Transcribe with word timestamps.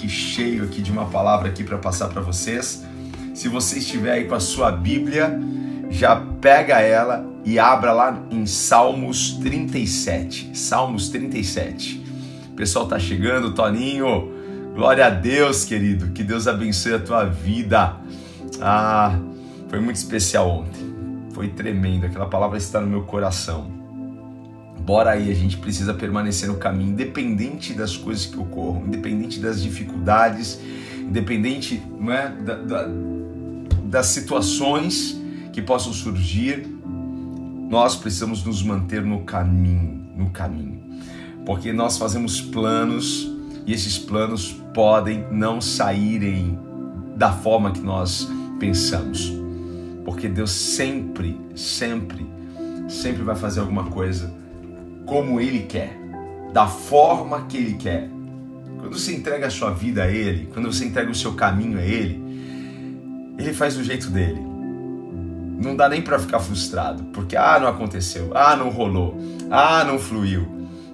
aqui 0.00 0.08
cheio 0.08 0.64
aqui 0.64 0.80
de 0.80 0.90
uma 0.90 1.04
palavra 1.04 1.50
aqui 1.50 1.62
para 1.62 1.76
passar 1.76 2.08
para 2.08 2.22
vocês. 2.22 2.82
Se 3.34 3.48
você 3.48 3.78
estiver 3.78 4.12
aí 4.12 4.24
com 4.24 4.34
a 4.34 4.40
sua 4.40 4.72
Bíblia, 4.72 5.38
já 5.90 6.16
pega 6.16 6.80
ela 6.80 7.26
e 7.44 7.58
abra 7.58 7.92
lá 7.92 8.22
em 8.30 8.46
Salmos 8.46 9.32
37. 9.42 10.56
Salmos 10.56 11.10
37. 11.10 12.02
O 12.50 12.54
pessoal 12.54 12.86
tá 12.86 12.98
chegando, 12.98 13.52
Toninho. 13.52 14.32
Glória 14.74 15.06
a 15.06 15.10
Deus, 15.10 15.64
querido. 15.64 16.12
Que 16.12 16.22
Deus 16.22 16.48
abençoe 16.48 16.94
a 16.94 16.98
tua 16.98 17.24
vida. 17.24 17.96
Ah, 18.60 19.18
foi 19.68 19.80
muito 19.80 19.96
especial 19.96 20.48
ontem. 20.48 21.28
Foi 21.34 21.48
tremendo. 21.48 22.06
Aquela 22.06 22.26
palavra 22.26 22.56
está 22.56 22.80
no 22.80 22.86
meu 22.86 23.02
coração. 23.02 23.79
Bora 24.90 25.12
aí, 25.12 25.30
a 25.30 25.34
gente 25.34 25.56
precisa 25.56 25.94
permanecer 25.94 26.48
no 26.48 26.56
caminho, 26.56 26.90
independente 26.90 27.72
das 27.74 27.96
coisas 27.96 28.26
que 28.26 28.36
ocorram, 28.36 28.86
independente 28.86 29.38
das 29.38 29.62
dificuldades, 29.62 30.58
independente 30.98 31.80
não 32.00 32.12
é, 32.12 32.28
da, 32.28 32.56
da, 32.56 32.88
das 33.84 34.06
situações 34.06 35.16
que 35.52 35.62
possam 35.62 35.92
surgir, 35.92 36.66
nós 37.70 37.94
precisamos 37.94 38.42
nos 38.42 38.64
manter 38.64 39.00
no 39.04 39.20
caminho, 39.20 40.08
no 40.16 40.30
caminho. 40.30 40.82
Porque 41.46 41.72
nós 41.72 41.96
fazemos 41.96 42.40
planos 42.40 43.30
e 43.64 43.72
esses 43.72 43.96
planos 43.96 44.56
podem 44.74 45.24
não 45.30 45.60
saírem 45.60 46.58
da 47.14 47.30
forma 47.30 47.70
que 47.70 47.80
nós 47.80 48.28
pensamos. 48.58 49.32
Porque 50.04 50.28
Deus 50.28 50.50
sempre, 50.50 51.40
sempre, 51.54 52.26
sempre 52.88 53.22
vai 53.22 53.36
fazer 53.36 53.60
alguma 53.60 53.84
coisa 53.84 54.39
como 55.10 55.40
Ele 55.40 55.64
quer, 55.64 55.98
da 56.52 56.68
forma 56.68 57.42
que 57.48 57.56
Ele 57.56 57.74
quer. 57.74 58.08
Quando 58.78 58.96
você 58.96 59.12
entrega 59.12 59.48
a 59.48 59.50
sua 59.50 59.72
vida 59.72 60.04
a 60.04 60.08
Ele, 60.08 60.48
quando 60.54 60.72
você 60.72 60.84
entrega 60.84 61.10
o 61.10 61.14
seu 61.16 61.32
caminho 61.32 61.78
a 61.78 61.82
Ele, 61.82 63.34
Ele 63.36 63.52
faz 63.52 63.74
do 63.74 63.82
jeito 63.82 64.08
dele. 64.08 64.40
Não 65.60 65.74
dá 65.74 65.88
nem 65.88 66.00
para 66.00 66.16
ficar 66.16 66.38
frustrado, 66.38 67.02
porque 67.12 67.36
ah, 67.36 67.58
não 67.58 67.66
aconteceu, 67.66 68.30
ah, 68.36 68.54
não 68.54 68.68
rolou, 68.68 69.18
ah, 69.50 69.82
não 69.84 69.98
fluiu. 69.98 70.46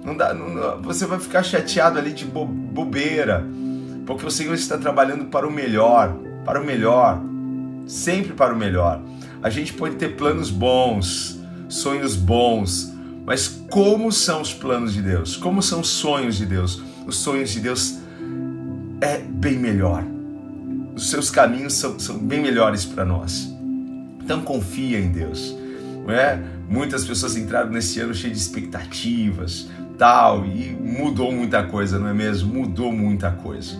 Não 0.03 0.17
dá, 0.17 0.33
não, 0.33 0.81
você 0.81 1.05
vai 1.05 1.19
ficar 1.19 1.43
chateado 1.43 1.99
ali 1.99 2.11
de 2.11 2.25
bo 2.25 2.43
bobeira, 2.43 3.45
porque 4.07 4.25
o 4.25 4.31
Senhor 4.31 4.55
está 4.55 4.79
trabalhando 4.79 5.25
para 5.25 5.47
o 5.47 5.51
melhor, 5.51 6.17
para 6.43 6.59
o 6.59 6.65
melhor, 6.65 7.21
sempre 7.85 8.33
para 8.33 8.51
o 8.51 8.57
melhor. 8.57 8.99
A 9.43 9.51
gente 9.51 9.73
pode 9.73 9.95
ter 9.95 10.15
planos 10.15 10.49
bons, 10.49 11.39
sonhos 11.69 12.15
bons, 12.15 12.96
mas 13.27 13.61
como 13.69 14.09
são 14.09 14.41
os 14.41 14.53
planos 14.53 14.93
de 14.93 15.01
Deus? 15.01 15.35
Como 15.35 15.61
são 15.61 15.81
os 15.81 15.89
sonhos 15.89 16.37
de 16.37 16.45
Deus? 16.45 16.81
Os 17.05 17.17
sonhos 17.17 17.49
de 17.49 17.59
Deus 17.59 17.97
é 19.01 19.17
bem 19.17 19.57
melhor. 19.57 20.01
Os 20.95 21.09
seus 21.09 21.29
caminhos 21.29 21.73
são, 21.73 21.99
são 21.99 22.17
bem 22.17 22.41
melhores 22.41 22.85
para 22.85 23.03
nós. 23.03 23.53
Então 24.23 24.41
confia 24.43 24.97
em 24.97 25.11
Deus. 25.11 25.53
Não 26.05 26.13
é? 26.13 26.41
Muitas 26.69 27.03
pessoas 27.03 27.35
entraram 27.35 27.69
nesse 27.69 27.99
ano 27.99 28.13
cheio 28.13 28.31
de 28.31 28.39
expectativas, 28.39 29.67
tal, 29.97 30.45
e 30.45 30.71
mudou 30.71 31.29
muita 31.29 31.63
coisa, 31.63 31.99
não 31.99 32.07
é 32.07 32.13
mesmo? 32.13 32.53
Mudou 32.53 32.93
muita 32.93 33.29
coisa. 33.29 33.77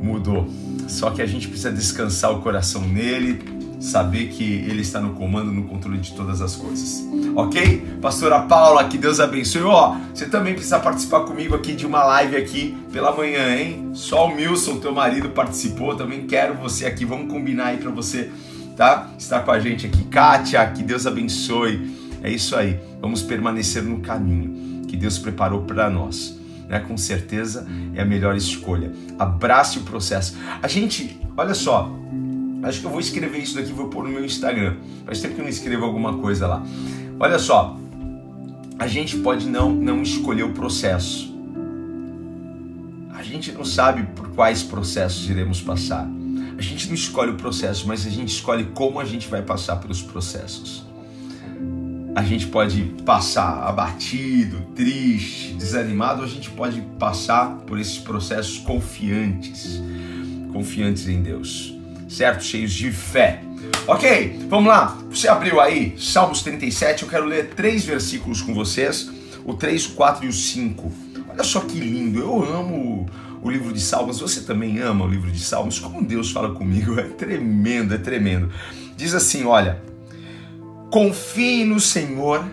Mudou. 0.00 0.48
Só 0.86 1.10
que 1.10 1.20
a 1.20 1.26
gente 1.26 1.48
precisa 1.48 1.72
descansar 1.72 2.30
o 2.30 2.40
coração 2.40 2.86
nele, 2.86 3.40
saber 3.80 4.28
que 4.28 4.44
Ele 4.44 4.82
está 4.82 5.00
no 5.00 5.14
comando, 5.14 5.50
no 5.50 5.64
controle 5.64 5.98
de 5.98 6.12
todas 6.12 6.42
as 6.42 6.54
coisas. 6.54 7.02
Ok? 7.34 7.96
Pastora 8.00 8.40
Paula, 8.40 8.84
que 8.84 8.98
Deus 8.98 9.18
abençoe. 9.18 9.62
Ó, 9.62 9.96
você 10.14 10.26
também 10.26 10.52
precisa 10.52 10.78
participar 10.78 11.20
comigo 11.20 11.54
aqui 11.54 11.72
de 11.72 11.86
uma 11.86 12.04
live 12.04 12.36
aqui 12.36 12.76
pela 12.92 13.14
manhã, 13.14 13.56
hein? 13.56 13.90
Só 13.94 14.26
o 14.26 14.34
Milson, 14.34 14.76
teu 14.78 14.92
marido, 14.92 15.30
participou. 15.30 15.96
Também 15.96 16.26
quero 16.26 16.54
você 16.54 16.84
aqui. 16.84 17.04
Vamos 17.04 17.32
combinar 17.32 17.66
aí 17.66 17.78
para 17.78 17.90
você, 17.90 18.30
tá? 18.76 19.10
Estar 19.18 19.40
com 19.40 19.50
a 19.50 19.58
gente 19.58 19.86
aqui. 19.86 20.04
Kátia, 20.04 20.64
que 20.70 20.82
Deus 20.82 21.06
abençoe. 21.06 21.98
É 22.22 22.30
isso 22.30 22.54
aí. 22.54 22.78
Vamos 23.00 23.22
permanecer 23.22 23.82
no 23.82 24.00
caminho 24.00 24.84
que 24.86 24.96
Deus 24.96 25.18
preparou 25.18 25.62
para 25.62 25.88
nós. 25.88 26.38
Né? 26.68 26.80
Com 26.80 26.96
certeza 26.96 27.66
é 27.94 28.02
a 28.02 28.04
melhor 28.04 28.36
escolha. 28.36 28.92
Abrace 29.18 29.78
o 29.78 29.82
processo. 29.82 30.36
A 30.62 30.68
gente, 30.68 31.18
olha 31.36 31.54
só, 31.54 31.90
Acho 32.62 32.80
que 32.80 32.86
eu 32.86 32.90
vou 32.90 33.00
escrever 33.00 33.38
isso 33.38 33.54
daqui 33.54 33.70
e 33.70 33.72
vou 33.72 33.88
pôr 33.88 34.04
no 34.04 34.10
meu 34.10 34.24
Instagram. 34.24 34.76
Faz 35.06 35.20
tempo 35.20 35.34
que 35.34 35.40
eu 35.40 35.44
não 35.44 35.50
escrevo 35.50 35.84
alguma 35.84 36.18
coisa 36.18 36.46
lá. 36.46 36.62
Olha 37.18 37.38
só, 37.38 37.78
a 38.78 38.86
gente 38.86 39.16
pode 39.18 39.46
não, 39.46 39.70
não 39.70 40.02
escolher 40.02 40.42
o 40.42 40.52
processo. 40.52 41.34
A 43.14 43.22
gente 43.22 43.52
não 43.52 43.64
sabe 43.64 44.02
por 44.14 44.28
quais 44.30 44.62
processos 44.62 45.28
iremos 45.28 45.60
passar. 45.60 46.08
A 46.56 46.62
gente 46.62 46.88
não 46.88 46.94
escolhe 46.94 47.30
o 47.30 47.36
processo, 47.36 47.88
mas 47.88 48.06
a 48.06 48.10
gente 48.10 48.28
escolhe 48.28 48.64
como 48.74 49.00
a 49.00 49.04
gente 49.04 49.26
vai 49.28 49.40
passar 49.40 49.76
pelos 49.76 50.02
processos. 50.02 50.84
A 52.14 52.22
gente 52.22 52.46
pode 52.48 52.82
passar 53.06 53.62
abatido, 53.62 54.60
triste, 54.74 55.54
desanimado, 55.54 56.20
ou 56.20 56.26
a 56.26 56.28
gente 56.28 56.50
pode 56.50 56.82
passar 56.98 57.56
por 57.66 57.78
esses 57.78 57.98
processos 57.98 58.58
confiantes, 58.58 59.80
confiantes 60.52 61.08
em 61.08 61.22
Deus 61.22 61.79
certo? 62.10 62.44
Cheios 62.44 62.72
de 62.72 62.90
fé. 62.90 63.42
Ok, 63.86 64.46
vamos 64.48 64.68
lá. 64.68 64.98
Você 65.08 65.28
abriu 65.28 65.60
aí 65.60 65.94
Salmos 65.98 66.42
37, 66.42 67.04
eu 67.04 67.08
quero 67.08 67.24
ler 67.24 67.50
três 67.50 67.84
versículos 67.84 68.42
com 68.42 68.52
vocês: 68.52 69.10
o 69.44 69.54
3, 69.54 69.86
o 69.86 69.90
4 69.92 70.26
e 70.26 70.28
o 70.28 70.32
5. 70.32 70.92
Olha 71.30 71.44
só 71.44 71.60
que 71.60 71.78
lindo, 71.78 72.18
eu 72.18 72.42
amo 72.42 73.08
o 73.42 73.50
livro 73.50 73.72
de 73.72 73.80
Salmos, 73.80 74.20
você 74.20 74.42
também 74.42 74.78
ama 74.80 75.04
o 75.04 75.08
livro 75.08 75.30
de 75.30 75.40
Salmos? 75.40 75.78
Como 75.78 76.04
Deus 76.04 76.30
fala 76.30 76.52
comigo, 76.52 76.98
é 77.00 77.04
tremendo, 77.04 77.94
é 77.94 77.98
tremendo. 77.98 78.50
Diz 78.96 79.14
assim: 79.14 79.44
olha, 79.44 79.82
confie 80.90 81.64
no 81.64 81.78
Senhor 81.78 82.44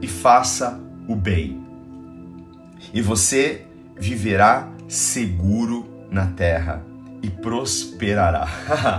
e 0.00 0.08
faça 0.08 0.80
o 1.08 1.14
bem, 1.14 1.62
e 2.92 3.00
você 3.00 3.62
viverá 3.96 4.68
seguro 4.88 5.88
na 6.10 6.26
terra 6.26 6.91
e 7.22 7.30
prosperará. 7.30 8.48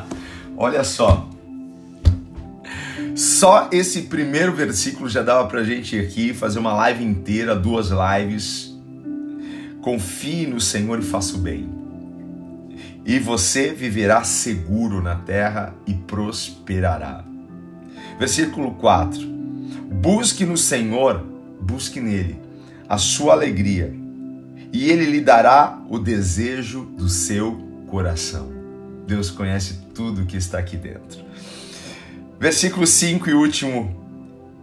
Olha 0.57 0.83
só. 0.83 1.29
Só 3.15 3.69
esse 3.71 4.03
primeiro 4.03 4.53
versículo 4.53 5.07
já 5.07 5.21
dava 5.21 5.47
pra 5.47 5.63
gente 5.63 5.99
aqui 5.99 6.33
fazer 6.33 6.59
uma 6.59 6.73
live 6.73 7.03
inteira, 7.03 7.55
duas 7.55 7.89
lives. 7.89 8.73
Confie 9.81 10.47
no 10.47 10.59
Senhor 10.59 10.99
e 10.99 11.03
faça 11.03 11.35
o 11.35 11.39
bem. 11.39 11.69
E 13.05 13.19
você 13.19 13.73
viverá 13.73 14.23
seguro 14.23 15.01
na 15.01 15.15
terra 15.15 15.75
e 15.85 15.93
prosperará. 15.93 17.23
Versículo 18.17 18.75
4. 18.75 19.21
Busque 19.91 20.45
no 20.45 20.57
Senhor, 20.57 21.23
busque 21.61 21.99
nele 21.99 22.43
a 22.87 22.97
sua 22.97 23.33
alegria, 23.33 23.91
e 24.71 24.89
ele 24.89 25.05
lhe 25.05 25.21
dará 25.21 25.81
o 25.89 25.97
desejo 25.97 26.85
do 26.97 27.09
seu 27.09 27.62
coração. 27.93 28.51
Deus 29.05 29.29
conhece 29.29 29.75
tudo 29.93 30.25
que 30.25 30.35
está 30.35 30.57
aqui 30.57 30.75
dentro. 30.75 31.23
Versículo 32.39 32.87
5 32.87 33.29
e 33.29 33.33
último. 33.35 34.03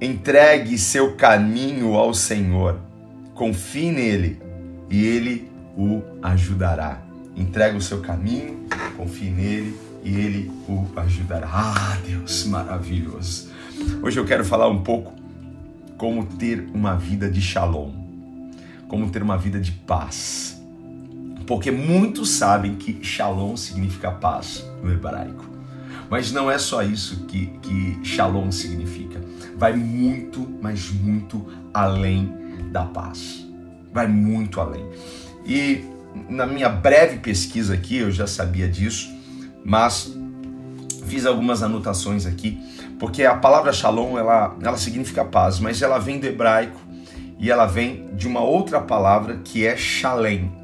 Entregue 0.00 0.76
seu 0.76 1.14
caminho 1.14 1.94
ao 1.94 2.12
Senhor, 2.12 2.80
confie 3.32 3.92
nele 3.92 4.40
e 4.90 5.04
ele 5.04 5.48
o 5.76 6.02
ajudará. 6.20 7.02
Entregue 7.36 7.76
o 7.76 7.80
seu 7.80 8.00
caminho, 8.00 8.66
confie 8.96 9.30
nele 9.30 9.78
e 10.02 10.12
ele 10.16 10.50
o 10.68 10.86
ajudará. 10.96 11.48
Ah, 11.52 11.98
Deus 12.04 12.46
maravilhoso. 12.46 13.48
Hoje 14.02 14.18
eu 14.18 14.24
quero 14.24 14.44
falar 14.44 14.68
um 14.68 14.82
pouco 14.82 15.12
como 15.96 16.26
ter 16.26 16.66
uma 16.74 16.96
vida 16.96 17.30
de 17.30 17.40
shalom, 17.40 17.92
como 18.88 19.08
ter 19.08 19.22
uma 19.22 19.38
vida 19.38 19.60
de 19.60 19.70
paz 19.70 20.59
porque 21.50 21.72
muitos 21.72 22.30
sabem 22.30 22.76
que 22.76 23.02
shalom 23.02 23.56
significa 23.56 24.08
paz 24.08 24.64
no 24.84 24.92
hebraico. 24.92 25.44
Mas 26.08 26.30
não 26.30 26.48
é 26.48 26.56
só 26.58 26.80
isso 26.80 27.24
que, 27.26 27.46
que 27.60 27.98
shalom 28.04 28.52
significa. 28.52 29.20
Vai 29.56 29.72
muito, 29.72 30.48
mas 30.62 30.92
muito 30.92 31.44
além 31.74 32.32
da 32.70 32.84
paz. 32.84 33.44
Vai 33.92 34.06
muito 34.06 34.60
além. 34.60 34.88
E 35.44 35.84
na 36.28 36.46
minha 36.46 36.68
breve 36.68 37.18
pesquisa 37.18 37.74
aqui, 37.74 37.96
eu 37.96 38.12
já 38.12 38.28
sabia 38.28 38.68
disso, 38.68 39.12
mas 39.64 40.16
fiz 41.06 41.26
algumas 41.26 41.64
anotações 41.64 42.26
aqui, 42.26 42.60
porque 42.96 43.24
a 43.24 43.34
palavra 43.34 43.72
shalom, 43.72 44.16
ela, 44.16 44.56
ela 44.62 44.76
significa 44.76 45.24
paz, 45.24 45.58
mas 45.58 45.82
ela 45.82 45.98
vem 45.98 46.20
do 46.20 46.28
hebraico 46.28 46.80
e 47.40 47.50
ela 47.50 47.66
vem 47.66 48.06
de 48.14 48.28
uma 48.28 48.40
outra 48.40 48.80
palavra 48.80 49.40
que 49.42 49.66
é 49.66 49.76
shalem 49.76 50.59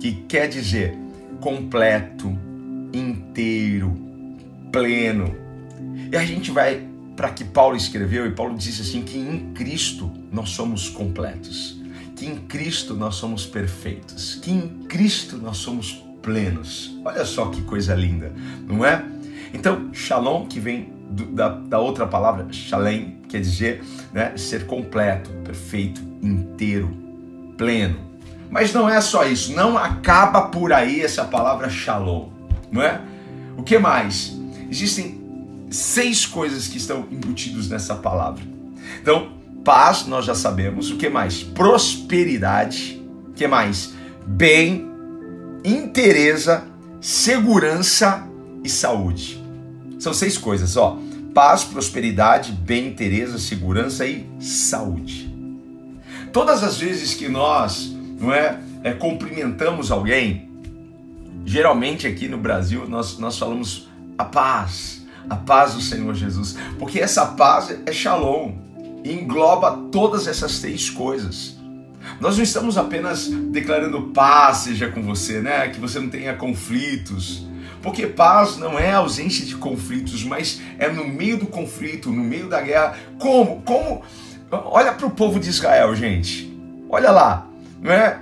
que 0.00 0.12
quer 0.26 0.48
dizer 0.48 0.96
completo, 1.40 2.36
inteiro, 2.92 3.96
pleno. 4.72 5.36
E 6.10 6.16
a 6.16 6.24
gente 6.24 6.50
vai 6.50 6.86
para 7.16 7.30
que 7.30 7.44
Paulo 7.44 7.76
escreveu, 7.76 8.26
e 8.26 8.30
Paulo 8.30 8.56
disse 8.56 8.82
assim: 8.82 9.02
que 9.02 9.18
em 9.18 9.52
Cristo 9.52 10.10
nós 10.32 10.50
somos 10.50 10.88
completos, 10.88 11.80
que 12.16 12.26
em 12.26 12.36
Cristo 12.36 12.94
nós 12.94 13.14
somos 13.16 13.46
perfeitos, 13.46 14.36
que 14.36 14.50
em 14.50 14.68
Cristo 14.88 15.36
nós 15.36 15.58
somos 15.58 16.02
plenos. 16.22 16.98
Olha 17.04 17.24
só 17.24 17.46
que 17.46 17.62
coisa 17.62 17.94
linda, 17.94 18.32
não 18.66 18.84
é? 18.84 19.04
Então, 19.52 19.92
shalom, 19.92 20.46
que 20.46 20.60
vem 20.60 20.92
do, 21.10 21.26
da, 21.26 21.48
da, 21.48 21.78
outra 21.78 22.06
palavra, 22.06 22.46
shalem, 22.52 23.18
quer 23.28 23.40
dizer 23.40 23.82
né, 24.12 24.36
ser 24.36 24.66
completo, 24.66 25.30
perfeito, 25.44 26.00
inteiro, 26.22 26.88
pleno. 27.58 28.09
Mas 28.50 28.72
não 28.72 28.88
é 28.88 29.00
só 29.00 29.24
isso, 29.24 29.52
não 29.52 29.78
acaba 29.78 30.42
por 30.42 30.72
aí 30.72 31.00
essa 31.00 31.24
palavra 31.24 31.70
shalom, 31.70 32.28
não 32.70 32.82
é? 32.82 33.00
O 33.56 33.62
que 33.62 33.78
mais? 33.78 34.36
Existem 34.68 35.20
seis 35.70 36.26
coisas 36.26 36.66
que 36.66 36.76
estão 36.76 37.06
embutidos 37.10 37.68
nessa 37.68 37.94
palavra. 37.94 38.42
Então, 39.00 39.32
paz, 39.64 40.06
nós 40.06 40.24
já 40.24 40.34
sabemos. 40.34 40.90
O 40.90 40.96
que 40.96 41.08
mais? 41.08 41.42
Prosperidade. 41.42 43.00
O 43.28 43.32
que 43.32 43.46
mais? 43.46 43.94
Bem, 44.26 44.90
interesa, 45.64 46.64
segurança 47.00 48.26
e 48.64 48.68
saúde. 48.68 49.42
São 49.98 50.12
seis 50.12 50.36
coisas, 50.36 50.76
ó. 50.76 50.98
Paz, 51.34 51.62
prosperidade, 51.62 52.52
bem, 52.52 52.88
interesa, 52.88 53.38
segurança 53.38 54.04
e 54.06 54.26
saúde. 54.40 55.30
Todas 56.32 56.62
as 56.64 56.78
vezes 56.78 57.14
que 57.14 57.28
nós, 57.28 57.94
não 58.20 58.32
é, 58.32 58.60
é 58.84 58.92
cumprimentamos 58.92 59.90
alguém, 59.90 60.50
geralmente 61.44 62.06
aqui 62.06 62.28
no 62.28 62.38
Brasil 62.38 62.88
nós, 62.88 63.18
nós 63.18 63.38
falamos 63.38 63.88
a 64.16 64.24
paz, 64.24 65.06
a 65.28 65.36
paz 65.36 65.74
do 65.74 65.80
Senhor 65.80 66.14
Jesus, 66.14 66.56
porque 66.78 67.00
essa 67.00 67.26
paz 67.26 67.74
é 67.86 67.92
shalom, 67.92 68.52
engloba 69.04 69.88
todas 69.90 70.26
essas 70.26 70.60
três 70.60 70.90
coisas. 70.90 71.58
Nós 72.20 72.36
não 72.36 72.44
estamos 72.44 72.76
apenas 72.76 73.28
declarando 73.28 74.08
paz 74.08 74.58
seja 74.58 74.88
com 74.88 75.02
você, 75.02 75.40
né? 75.40 75.68
Que 75.68 75.80
você 75.80 75.98
não 76.00 76.08
tenha 76.08 76.34
conflitos. 76.34 77.46
Porque 77.82 78.06
paz 78.06 78.58
não 78.58 78.78
é 78.78 78.92
ausência 78.92 79.44
de 79.44 79.54
conflitos, 79.56 80.22
mas 80.24 80.60
é 80.78 80.88
no 80.88 81.06
meio 81.06 81.38
do 81.38 81.46
conflito, 81.46 82.10
no 82.10 82.22
meio 82.22 82.48
da 82.48 82.60
guerra. 82.60 82.96
Como? 83.18 83.62
Como? 83.62 84.02
Olha 84.50 84.92
para 84.92 85.06
o 85.06 85.10
povo 85.10 85.38
de 85.38 85.48
Israel, 85.48 85.94
gente. 85.94 86.50
Olha 86.88 87.10
lá, 87.10 87.46
não 87.80 87.92
é? 87.92 88.20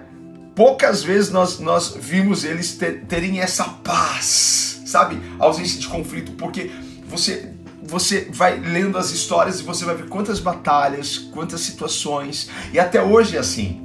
Poucas 0.54 1.02
vezes 1.02 1.30
nós, 1.30 1.58
nós 1.58 1.96
vimos 1.98 2.44
eles 2.44 2.72
ter, 2.76 3.04
terem 3.04 3.40
essa 3.40 3.64
paz, 3.64 4.82
sabe? 4.86 5.20
ausência 5.38 5.78
de 5.78 5.86
conflito, 5.86 6.32
porque 6.32 6.70
você 7.06 7.52
você 7.80 8.28
vai 8.30 8.58
lendo 8.58 8.98
as 8.98 9.12
histórias 9.12 9.60
e 9.60 9.62
você 9.62 9.84
vai 9.86 9.94
ver 9.94 10.08
quantas 10.08 10.40
batalhas, 10.40 11.16
quantas 11.16 11.62
situações, 11.62 12.50
e 12.70 12.78
até 12.78 13.02
hoje 13.02 13.36
é 13.36 13.40
assim. 13.40 13.80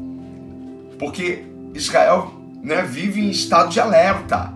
Porque 0.99 1.43
Israel 1.73 2.33
né, 2.61 2.81
vive 2.81 3.21
em 3.21 3.29
estado 3.29 3.69
de 3.69 3.79
alerta. 3.79 4.53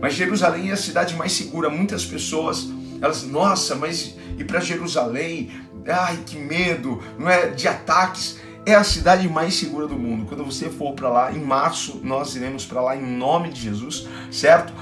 Mas 0.00 0.14
Jerusalém 0.14 0.70
é 0.70 0.72
a 0.72 0.76
cidade 0.76 1.14
mais 1.14 1.32
segura. 1.32 1.70
Muitas 1.70 2.04
pessoas, 2.04 2.68
elas, 3.00 3.22
nossa, 3.22 3.74
mas 3.74 4.16
e 4.38 4.44
para 4.44 4.60
Jerusalém? 4.60 5.50
Ai, 5.86 6.18
que 6.26 6.36
medo, 6.36 7.02
não 7.18 7.28
é? 7.28 7.48
De 7.48 7.68
ataques. 7.68 8.38
É 8.66 8.74
a 8.74 8.84
cidade 8.84 9.28
mais 9.28 9.54
segura 9.54 9.86
do 9.86 9.96
mundo. 9.96 10.26
Quando 10.26 10.44
você 10.44 10.70
for 10.70 10.94
para 10.94 11.08
lá, 11.08 11.32
em 11.32 11.40
março, 11.40 12.00
nós 12.02 12.34
iremos 12.34 12.64
para 12.64 12.80
lá 12.80 12.96
em 12.96 13.02
nome 13.02 13.50
de 13.50 13.60
Jesus, 13.60 14.08
certo? 14.30 14.72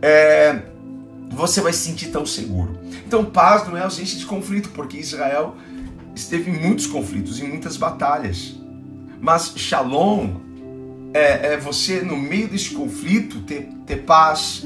É, 0.00 0.62
você 1.30 1.60
vai 1.60 1.72
se 1.72 1.80
sentir 1.80 2.08
tão 2.08 2.24
seguro. 2.24 2.78
Então, 3.06 3.24
paz 3.24 3.66
não 3.66 3.76
é 3.76 3.82
ausência 3.82 4.18
de 4.18 4.24
conflito, 4.24 4.70
porque 4.70 4.96
Israel 4.96 5.56
esteve 6.14 6.50
em 6.50 6.58
muitos 6.58 6.86
conflitos, 6.86 7.40
em 7.40 7.48
muitas 7.48 7.76
batalhas. 7.76 8.54
Mas 9.20 9.52
shalom 9.56 10.36
é, 11.12 11.54
é 11.54 11.56
você, 11.56 12.02
no 12.02 12.16
meio 12.16 12.48
desse 12.48 12.70
conflito, 12.70 13.40
ter, 13.42 13.68
ter 13.86 14.02
paz, 14.04 14.64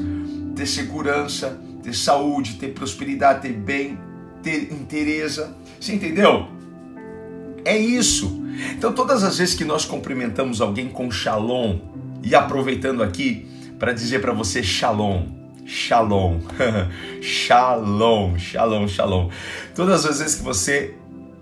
ter 0.55 0.67
segurança, 0.67 1.59
ter 1.83 1.95
saúde, 1.95 2.55
ter 2.55 2.75
prosperidade, 2.75 3.43
ter 3.43 3.53
bem, 3.53 3.99
ter 4.43 4.73
interesse. 4.73 5.45
Você 5.81 5.95
entendeu? 5.95 6.49
É 7.65 7.77
isso. 7.77 8.38
Então, 8.77 8.93
todas 8.93 9.23
as 9.23 9.39
vezes 9.39 9.55
que 9.55 9.65
nós 9.65 9.85
cumprimentamos 9.85 10.61
alguém 10.61 10.89
com 10.89 11.11
shalom, 11.11 11.79
e 12.23 12.35
aproveitando 12.35 13.03
aqui 13.03 13.49
para 13.79 13.93
dizer 13.93 14.21
para 14.21 14.33
você 14.33 14.63
shalom, 14.63 15.39
Shalom. 15.69 16.41
shalom, 17.21 18.39
shalom, 18.39 18.89
shalom. 18.89 19.29
Todas 19.75 20.07
as 20.07 20.19
vezes 20.19 20.37
que 20.37 20.43
você 20.43 20.95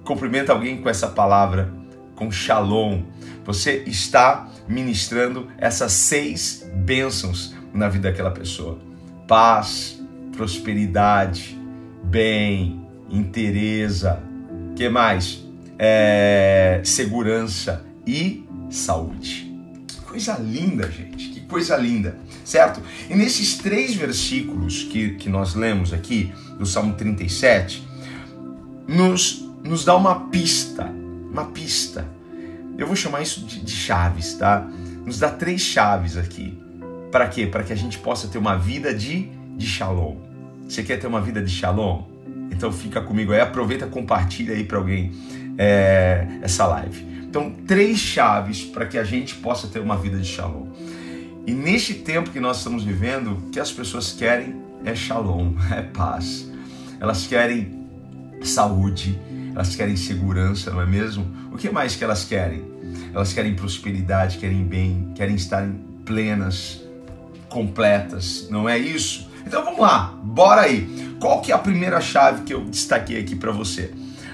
cumprimenta 0.05 0.53
alguém 0.53 0.83
com 0.83 0.89
essa 0.89 1.07
palavra, 1.07 1.73
com 2.17 2.29
shalom, 2.29 3.05
você 3.45 3.85
está 3.87 4.49
ministrando 4.67 5.47
essas 5.57 5.93
seis 5.93 6.69
bênçãos 6.75 7.55
na 7.73 7.89
vida 7.89 8.11
daquela 8.11 8.33
pessoa: 8.33 8.81
paz, 9.29 10.03
prosperidade, 10.37 11.57
bem, 12.03 12.85
interesa, 13.09 14.21
que 14.75 14.89
mais? 14.89 15.46
É, 15.79 16.81
segurança 16.85 17.85
e 18.07 18.45
saúde. 18.71 19.53
Que 19.87 20.01
coisa 20.01 20.39
linda, 20.39 20.91
gente. 20.91 21.29
Que 21.31 21.41
coisa 21.41 21.77
linda 21.77 22.19
certo? 22.47 22.81
E 23.11 23.15
nesses 23.15 23.59
três 23.59 23.95
versículos 23.95 24.85
que, 24.85 25.15
que 25.15 25.29
nós 25.29 25.55
lemos 25.55 25.93
aqui, 25.93 26.33
do 26.57 26.65
Salmo 26.65 26.95
37, 26.95 27.87
nos, 28.87 29.45
nos 29.65 29.85
dá 29.85 29.97
uma 29.97 30.29
pista, 30.29 30.85
uma 31.31 31.47
pista. 31.47 32.07
Eu 32.79 32.87
vou 32.87 32.95
chamar 32.95 33.21
isso 33.23 33.45
de, 33.45 33.61
de 33.61 33.73
chaves, 33.73 34.35
tá? 34.35 34.67
Nos 35.05 35.19
dá 35.19 35.29
três 35.29 35.61
chaves 35.61 36.17
aqui. 36.17 36.57
Para 37.11 37.27
quê? 37.27 37.47
Para 37.47 37.65
que 37.65 37.73
a 37.73 37.77
gente 37.77 37.99
possa 37.99 38.29
ter 38.29 38.39
uma 38.39 38.57
vida 38.57 38.95
de, 38.95 39.29
de 39.57 39.67
shalom. 39.67 40.17
Você 40.69 40.83
quer 40.83 40.99
ter 40.99 41.07
uma 41.07 41.21
vida 41.21 41.43
de 41.43 41.51
shalom? 41.51 42.05
Então 42.51 42.73
fica 42.73 43.01
comigo 43.01 43.33
aí, 43.33 43.41
aproveita, 43.41 43.87
compartilha 43.87 44.55
aí 44.55 44.63
para 44.63 44.79
alguém 44.79 45.13
é, 45.59 46.27
essa 46.43 46.67
live. 46.67 47.05
Então, 47.23 47.51
três 47.67 47.99
chaves 47.99 48.65
para 48.65 48.87
que 48.87 48.97
a 48.97 49.05
gente 49.05 49.35
possa 49.37 49.67
ter 49.69 49.81
uma 49.81 49.97
vida 49.97 50.19
de 50.19 50.27
shalom. 50.27 50.69
E 51.47 51.53
neste 51.53 51.95
tempo 51.95 52.31
que 52.31 52.41
nós 52.41 52.59
estamos 52.59 52.83
vivendo, 52.83 53.33
o 53.33 53.51
que 53.51 53.61
as 53.61 53.71
pessoas 53.71 54.13
querem 54.13 54.57
é 54.85 54.95
shalom, 54.95 55.53
é 55.71 55.83
paz. 55.83 56.51
Elas 56.99 57.27
querem 57.27 57.87
saúde, 58.43 59.19
elas 59.55 59.75
querem 59.77 59.97
segurança, 59.97 60.71
não 60.71 60.81
é 60.81 60.87
mesmo? 60.87 61.27
O 61.53 61.57
que 61.57 61.71
mais 61.71 61.95
que 61.95 62.05
elas 62.05 62.25
querem? 62.25 62.65
Elas 63.13 63.33
querem 63.33 63.55
prosperidade, 63.55 64.39
querem 64.39 64.65
bem, 64.65 65.13
querem 65.15 65.37
estar 65.37 65.69
plenas, 66.05 66.83
completas, 67.49 68.49
não 68.51 68.69
é 68.69 68.79
isso? 68.79 69.29
Então 69.47 69.65
vamos 69.65 69.81
lá, 69.81 70.19
bora 70.23 70.63
aí. 70.63 71.15
Qual 71.21 71.41
que 71.41 71.53
é 71.53 71.55
a 71.55 71.59
primeira 71.59 72.01
chave 72.01 72.43
que 72.43 72.53
eu 72.53 72.65
destaquei 72.65 73.21
aqui 73.21 73.37
para 73.37 73.53
você? 73.53 73.93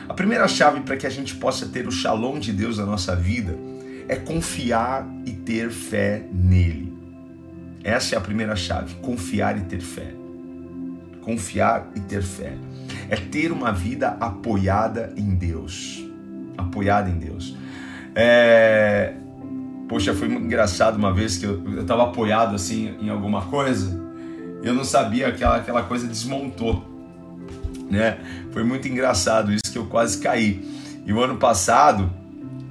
A 0.08 0.14
primeira 0.14 0.46
chave 0.48 0.80
para 0.80 0.96
que 0.96 1.06
a 1.06 1.10
gente 1.10 1.34
possa 1.36 1.66
ter 1.66 1.86
o 1.86 1.92
shalom 1.92 2.38
de 2.38 2.52
Deus 2.52 2.78
na 2.78 2.86
nossa 2.86 3.14
vida 3.14 3.56
é 4.08 4.16
confiar 4.16 5.06
e 5.24 5.32
ter 5.32 5.70
fé 5.70 6.24
nele. 6.32 6.92
Essa 7.84 8.14
é 8.14 8.18
a 8.18 8.20
primeira 8.20 8.56
chave: 8.56 8.94
confiar 8.96 9.56
e 9.56 9.62
ter 9.62 9.80
fé. 9.80 10.12
Confiar 11.20 11.90
e 11.94 12.00
ter 12.00 12.22
fé. 12.22 12.52
É 13.08 13.16
ter 13.16 13.52
uma 13.52 13.72
vida 13.72 14.16
apoiada 14.20 15.12
em 15.16 15.34
Deus. 15.34 16.04
Apoiada 16.56 17.08
em 17.08 17.18
Deus. 17.18 17.56
É... 18.14 19.14
Poxa, 19.88 20.14
foi 20.14 20.28
engraçado 20.28 20.96
uma 20.96 21.12
vez 21.12 21.38
que 21.38 21.44
eu 21.44 21.80
estava 21.80 22.04
apoiado 22.04 22.54
assim 22.54 22.96
em 23.00 23.08
alguma 23.08 23.42
coisa. 23.42 24.00
Eu 24.62 24.74
não 24.74 24.84
sabia 24.84 25.26
que 25.26 25.36
aquela, 25.36 25.56
aquela 25.56 25.82
coisa 25.82 26.06
desmontou. 26.06 26.91
Né? 27.92 28.16
Foi 28.52 28.64
muito 28.64 28.88
engraçado 28.88 29.52
isso 29.52 29.70
que 29.70 29.76
eu 29.76 29.84
quase 29.84 30.16
caí. 30.16 30.66
E 31.04 31.12
o 31.12 31.22
ano 31.22 31.36
passado 31.36 32.10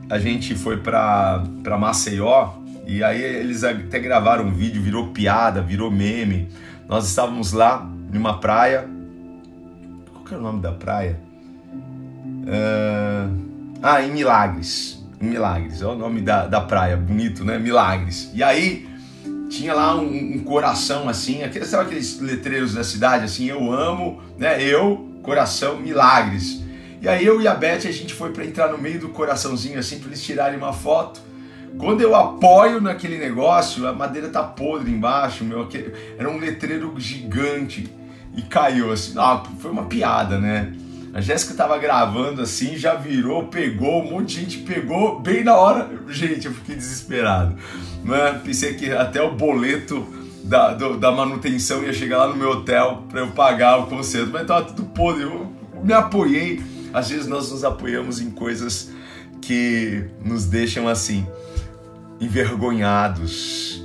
a 0.10 0.18
gente 0.18 0.56
foi 0.56 0.78
para 0.78 1.46
Maceió 1.80 2.54
e 2.88 3.04
aí 3.04 3.22
eles 3.22 3.64
até 3.64 4.00
gravaram 4.00 4.46
um 4.46 4.52
vídeo, 4.52 4.82
virou 4.82 5.10
piada, 5.10 5.62
virou 5.62 5.92
meme. 5.92 6.50
Nós 6.90 7.08
estávamos 7.08 7.54
lá 7.54 7.88
numa 8.12 8.40
praia. 8.40 8.90
Qual 10.12 10.26
que 10.26 10.34
é 10.34 10.38
o 10.38 10.42
nome 10.42 10.60
da 10.60 10.72
praia? 10.72 11.20
Uh... 12.26 13.52
Ah, 13.84 14.02
em 14.02 14.12
Milagres. 14.12 15.06
Em 15.22 15.28
Milagres, 15.28 15.84
é 15.84 15.86
o 15.86 15.96
nome 15.96 16.22
da, 16.22 16.48
da 16.48 16.62
praia, 16.62 16.98
bonito, 16.98 17.46
né? 17.46 17.60
Milagres. 17.60 18.32
E 18.34 18.42
aí 18.42 18.90
tinha 19.52 19.74
lá 19.76 19.96
um, 19.96 20.08
um 20.08 20.40
coração 20.40 21.08
assim, 21.08 21.44
aqueles, 21.44 21.68
sabe 21.68 21.86
aqueles 21.86 22.20
letreiros 22.20 22.74
da 22.74 22.84
cidade 22.84 23.26
assim, 23.26 23.46
eu 23.46 23.72
amo, 23.72 24.20
né? 24.38 24.64
Eu, 24.64 25.11
coração, 25.22 25.80
Milagres. 25.80 26.62
E 27.02 27.08
aí 27.08 27.26
eu 27.26 27.42
e 27.42 27.48
a 27.48 27.56
Beth, 27.56 27.88
a 27.88 27.92
gente 27.92 28.14
foi 28.14 28.32
para 28.32 28.46
entrar 28.46 28.72
no 28.72 28.78
meio 28.78 29.00
do 29.00 29.10
coraçãozinho 29.10 29.80
assim, 29.80 30.00
para 30.00 30.10
eles 30.10 30.24
tirarem 30.24 30.58
uma 30.58 30.74
foto. 30.74 31.22
Quando 31.78 32.02
eu 32.02 32.16
apoio 32.16 32.82
naquele 32.82 33.18
negócio, 33.18 33.88
a 33.88 33.94
madeira 33.94 34.30
tá 34.30 34.44
podre 34.44 34.92
embaixo, 34.92 35.44
meu, 35.44 35.68
era 36.18 36.30
um 36.30 36.38
letreiro 36.38 36.94
gigante 36.98 37.92
e 38.36 38.42
caiu 38.42 38.92
assim. 38.92 39.14
Ah, 39.18 39.44
foi 39.60 39.72
uma 39.72 39.86
piada, 39.86 40.38
né? 40.38 40.74
A 41.14 41.20
Jéssica 41.20 41.54
tava 41.54 41.78
gravando 41.78 42.42
assim, 42.42 42.78
já 42.78 42.96
virou, 42.96 43.48
pegou, 43.48 44.02
um 44.02 44.12
monte 44.12 44.36
de 44.36 44.42
gente 44.42 44.58
pegou 44.60 45.20
bem 45.20 45.44
na 45.44 45.56
hora. 45.56 45.90
Gente, 46.08 46.48
eu 46.48 46.54
fiquei 46.54 46.76
desesperado. 46.76 47.56
Né? 48.04 48.40
Pensei 48.44 48.76
que 48.76 48.92
até 48.92 49.22
o 49.22 49.32
boleto 49.32 50.08
da, 50.52 50.74
do, 50.74 50.98
da 50.98 51.14
manutenção 51.14 51.82
ia 51.82 51.94
chegar 51.94 52.18
lá 52.18 52.28
no 52.28 52.36
meu 52.36 52.50
hotel 52.50 53.06
para 53.10 53.22
eu 53.22 53.28
pagar 53.32 53.78
o 53.78 53.88
concerto, 53.88 54.32
mas 54.34 54.46
tava 54.46 54.66
tudo 54.66 54.84
podre. 54.84 55.24
Eu 55.24 55.50
me 55.82 55.94
apoiei. 55.94 56.62
Às 56.94 57.10
vezes 57.10 57.26
nós 57.26 57.50
nos 57.50 57.64
apoiamos 57.64 58.20
em 58.20 58.30
coisas 58.30 58.92
que 59.42 60.08
nos 60.22 60.46
deixam 60.46 60.90
assim, 60.90 61.26
envergonhados, 62.20 63.82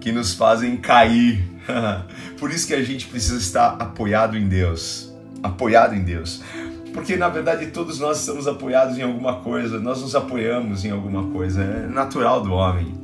que 0.00 0.10
nos 0.10 0.34
fazem 0.34 0.76
cair. 0.76 1.40
Por 2.36 2.50
isso 2.50 2.66
que 2.66 2.74
a 2.74 2.82
gente 2.82 3.06
precisa 3.06 3.38
estar 3.38 3.76
apoiado 3.80 4.36
em 4.36 4.48
Deus 4.48 5.14
apoiado 5.42 5.94
em 5.94 6.02
Deus. 6.02 6.42
Porque 6.92 7.14
na 7.14 7.28
verdade 7.28 7.66
todos 7.66 8.00
nós 8.00 8.20
estamos 8.20 8.48
apoiados 8.48 8.98
em 8.98 9.02
alguma 9.02 9.36
coisa, 9.36 9.78
nós 9.78 10.00
nos 10.00 10.16
apoiamos 10.16 10.84
em 10.84 10.90
alguma 10.90 11.30
coisa, 11.30 11.62
é 11.62 11.86
natural 11.86 12.42
do 12.42 12.52
homem, 12.52 12.94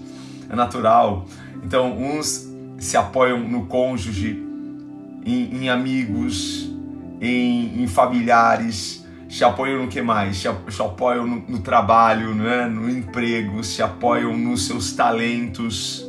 é 0.51 0.57
natural. 0.57 1.27
Então, 1.63 1.97
uns 1.97 2.52
se 2.83 2.97
apoiam 2.97 3.39
no 3.39 3.67
cônjuge, 3.67 4.45
em, 5.25 5.63
em 5.63 5.69
amigos, 5.69 6.69
em, 7.21 7.81
em, 7.81 7.87
familiares, 7.87 9.07
se 9.29 9.45
apoiam 9.45 9.85
no 9.85 9.89
que 9.89 10.03
mais? 10.03 10.39
Se, 10.39 10.49
apoiam 10.49 11.25
no, 11.25 11.37
no 11.49 11.61
trabalho, 11.61 12.31
é? 12.45 12.69
no 12.69 12.91
emprego, 12.91 13.63
se 13.63 13.85
apoiam 13.85 14.37
nos 14.37 14.67
seus 14.67 14.93
talentos, 14.95 16.05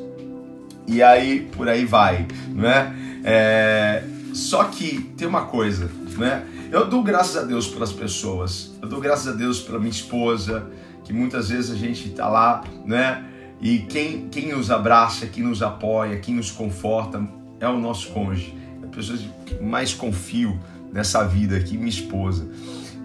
e 0.87 1.03
aí 1.03 1.47
por 1.55 1.69
aí 1.69 1.85
vai, 1.85 2.25
não 2.49 2.67
é? 2.67 4.03
só 4.33 4.63
que 4.63 4.99
tem 5.15 5.27
uma 5.27 5.45
coisa, 5.45 5.91
né? 6.17 6.43
Eu 6.71 6.87
dou 6.87 7.03
graças 7.03 7.37
a 7.37 7.45
Deus 7.45 7.67
pelas 7.67 7.93
pessoas. 7.93 8.71
Eu 8.81 8.89
dou 8.89 8.99
graças 8.99 9.27
a 9.27 9.37
Deus 9.37 9.61
pela 9.61 9.77
minha 9.77 9.91
esposa, 9.91 10.67
que 11.03 11.13
muitas 11.13 11.49
vezes 11.49 11.69
a 11.69 11.75
gente 11.75 12.09
está 12.09 12.27
lá, 12.27 12.63
né? 12.83 13.23
E 13.63 13.79
quem, 13.79 14.27
quem 14.27 14.51
nos 14.51 14.69
abraça, 14.69 15.25
quem 15.25 15.41
nos 15.41 15.63
apoia, 15.63 16.17
quem 16.17 16.35
nos 16.35 16.51
conforta 16.51 17.25
é 17.61 17.67
o 17.67 17.79
nosso 17.79 18.09
cônjuge. 18.09 18.53
É 18.81 18.85
a 18.85 18.89
pessoa 18.89 19.17
que 19.45 19.63
mais 19.63 19.93
confio 19.93 20.59
nessa 20.91 21.23
vida 21.23 21.55
aqui, 21.55 21.77
minha 21.77 21.87
esposa. 21.87 22.45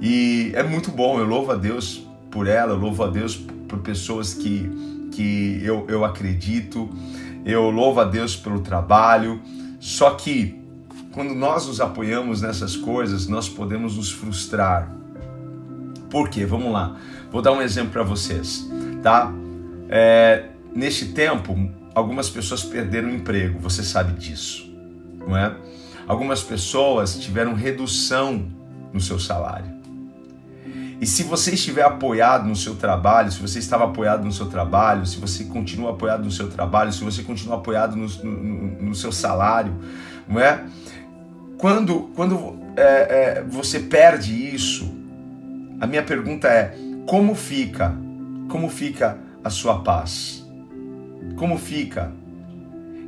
E 0.03 0.51
é 0.55 0.65
muito 0.65 0.91
bom, 0.91 1.21
eu 1.21 1.25
louvo 1.25 1.53
a 1.53 1.55
Deus 1.55 2.05
por 2.29 2.49
ela, 2.49 2.73
eu 2.73 2.77
louvo 2.77 3.05
a 3.05 3.07
Deus 3.07 3.37
por 3.37 3.79
pessoas 3.79 4.35
que, 4.35 4.69
que 5.13 5.61
eu, 5.63 5.87
eu 5.89 6.05
acredito, 6.05 6.91
eu 7.47 7.71
louvo 7.71 8.01
a 8.01 8.05
Deus 8.05 8.35
pelo 8.35 8.59
trabalho. 8.59 9.41
Só 9.79 10.11
que 10.11 10.61
quando 11.13 11.37
nós 11.37 11.69
nos 11.69 11.81
apoiamos 11.81 12.43
nessas 12.43 12.77
coisas, 12.77 13.29
nós 13.29 13.49
podemos 13.49 13.97
nos 13.97 14.11
frustrar. 14.11 14.93
Por 16.11 16.29
quê? 16.29 16.45
Vamos 16.45 16.73
lá. 16.73 16.97
Vou 17.31 17.41
dar 17.41 17.53
um 17.53 17.63
exemplo 17.63 17.93
para 17.93 18.03
vocês, 18.03 18.69
tá? 19.05 19.33
É, 19.89 20.45
neste 20.75 21.07
tempo, 21.07 21.57
algumas 21.95 22.29
pessoas 22.29 22.63
perderam 22.63 23.09
o 23.09 23.15
emprego, 23.15 23.59
você 23.59 23.83
sabe 23.83 24.13
disso, 24.13 24.71
não 25.19 25.37
é? 25.37 25.55
Algumas 26.07 26.43
pessoas 26.43 27.19
tiveram 27.19 27.55
redução 27.55 28.47
no 28.93 29.01
seu 29.01 29.19
salário. 29.19 29.79
E 31.01 31.07
se 31.07 31.23
você 31.23 31.55
estiver 31.55 31.85
apoiado 31.85 32.49
no 32.49 32.57
seu 32.57 32.75
trabalho, 32.75 33.31
se 33.31 33.41
você 33.41 33.59
estava 33.59 33.85
apoiado 33.85 34.25
no 34.25 34.33
seu 34.33 34.47
trabalho, 34.47 35.07
se 35.07 35.19
você 35.19 35.45
continua 35.45 35.91
apoiado 35.91 36.25
no 36.25 36.31
seu 36.31 36.49
trabalho, 36.49 36.93
se 36.93 37.05
você 37.05 37.23
continua 37.23 37.57
apoiado 37.57 37.95
no, 37.95 38.09
no, 38.25 38.83
no 38.83 38.95
seu 38.95 39.13
salário, 39.13 39.77
não 40.27 40.41
é? 40.41 40.65
Quando, 41.57 42.11
quando 42.17 42.59
é, 42.77 42.83
é, 42.83 43.45
você 43.49 43.81
perde 43.81 44.33
isso, 44.33 44.93
a 45.81 45.87
minha 45.87 46.03
pergunta 46.03 46.49
é: 46.49 46.77
como 47.07 47.35
fica? 47.35 47.95
Como 48.49 48.69
fica 48.69 49.28
a 49.49 49.51
sua 49.51 49.81
paz? 49.81 50.47
Como 51.37 51.59
fica? 51.59 52.13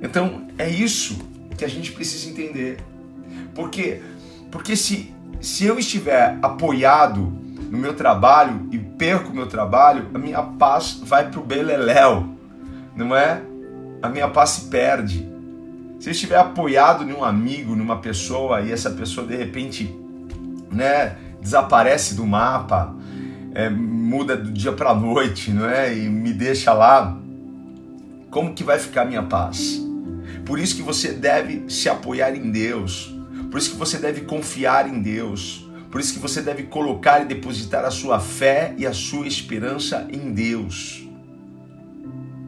Então 0.03 0.49
é 0.59 0.69
isso 0.69 1.19
que 1.57 1.65
a 1.65 1.69
gente 1.69 1.93
precisa 1.93 2.31
entender. 2.31 2.79
Porque, 3.55 4.01
porque 4.51 4.75
se, 4.75 5.15
se 5.41 5.67
eu 5.67 5.79
estiver 5.79 6.39
apoiado 6.43 7.21
no 7.71 7.79
meu 7.79 7.95
trabalho 7.95 8.69
e 8.73 8.79
perco 8.79 9.31
o 9.31 9.35
meu 9.35 9.47
trabalho, 9.47 10.09
a 10.15 10.19
minha 10.19 10.43
paz 10.43 11.01
vai 11.05 11.31
para 11.31 11.39
o 11.39 11.45
beleléu, 11.45 12.27
não 12.97 13.15
é? 13.15 13.43
A 14.03 14.09
minha 14.09 14.29
paz 14.29 14.51
se 14.51 14.69
perde. 14.69 15.29
Se 16.01 16.09
eu 16.09 16.13
estiver 16.13 16.39
apoiado 16.39 17.05
em 17.05 17.13
um 17.13 17.23
amigo, 17.23 17.77
numa 17.77 17.99
pessoa, 17.99 18.63
e 18.63 18.73
essa 18.73 18.91
pessoa 18.91 19.27
de 19.27 19.37
repente 19.37 19.95
né, 20.71 21.17
desaparece 21.43 22.15
do 22.15 22.25
mapa, 22.25 22.95
é, 23.55 23.69
muda 23.69 24.37
do 24.37 24.51
dia 24.51 24.73
para 24.73 24.91
a 24.91 24.95
noite, 24.95 25.51
não 25.51 25.69
é? 25.69 25.97
E 25.97 26.09
me 26.09 26.33
deixa 26.33 26.73
lá, 26.73 27.19
como 28.31 28.55
que 28.55 28.63
vai 28.63 28.79
ficar 28.79 29.03
a 29.03 29.05
minha 29.05 29.23
paz? 29.23 29.81
Por 30.45 30.59
isso 30.59 30.77
que 30.77 30.83
você 30.83 31.13
deve 31.13 31.65
se 31.69 31.89
apoiar 31.89 32.35
em 32.35 32.51
Deus. 32.51 33.15
Por 33.51 33.59
isso 33.59 33.71
que 33.73 33.77
você 33.77 33.99
deve 33.99 34.23
confiar 34.23 34.89
em 34.89 35.01
Deus. 35.01 35.69
Por 35.91 36.01
isso 36.01 36.15
que 36.15 36.21
você 36.21 36.41
deve 36.41 36.65
colocar 36.65 37.21
e 37.21 37.25
depositar 37.25 37.85
a 37.85 37.91
sua 37.91 38.21
fé 38.21 38.75
e 38.79 38.87
a 38.87 38.93
sua 38.93 39.27
esperança 39.27 40.07
em 40.11 40.33
Deus. 40.33 41.07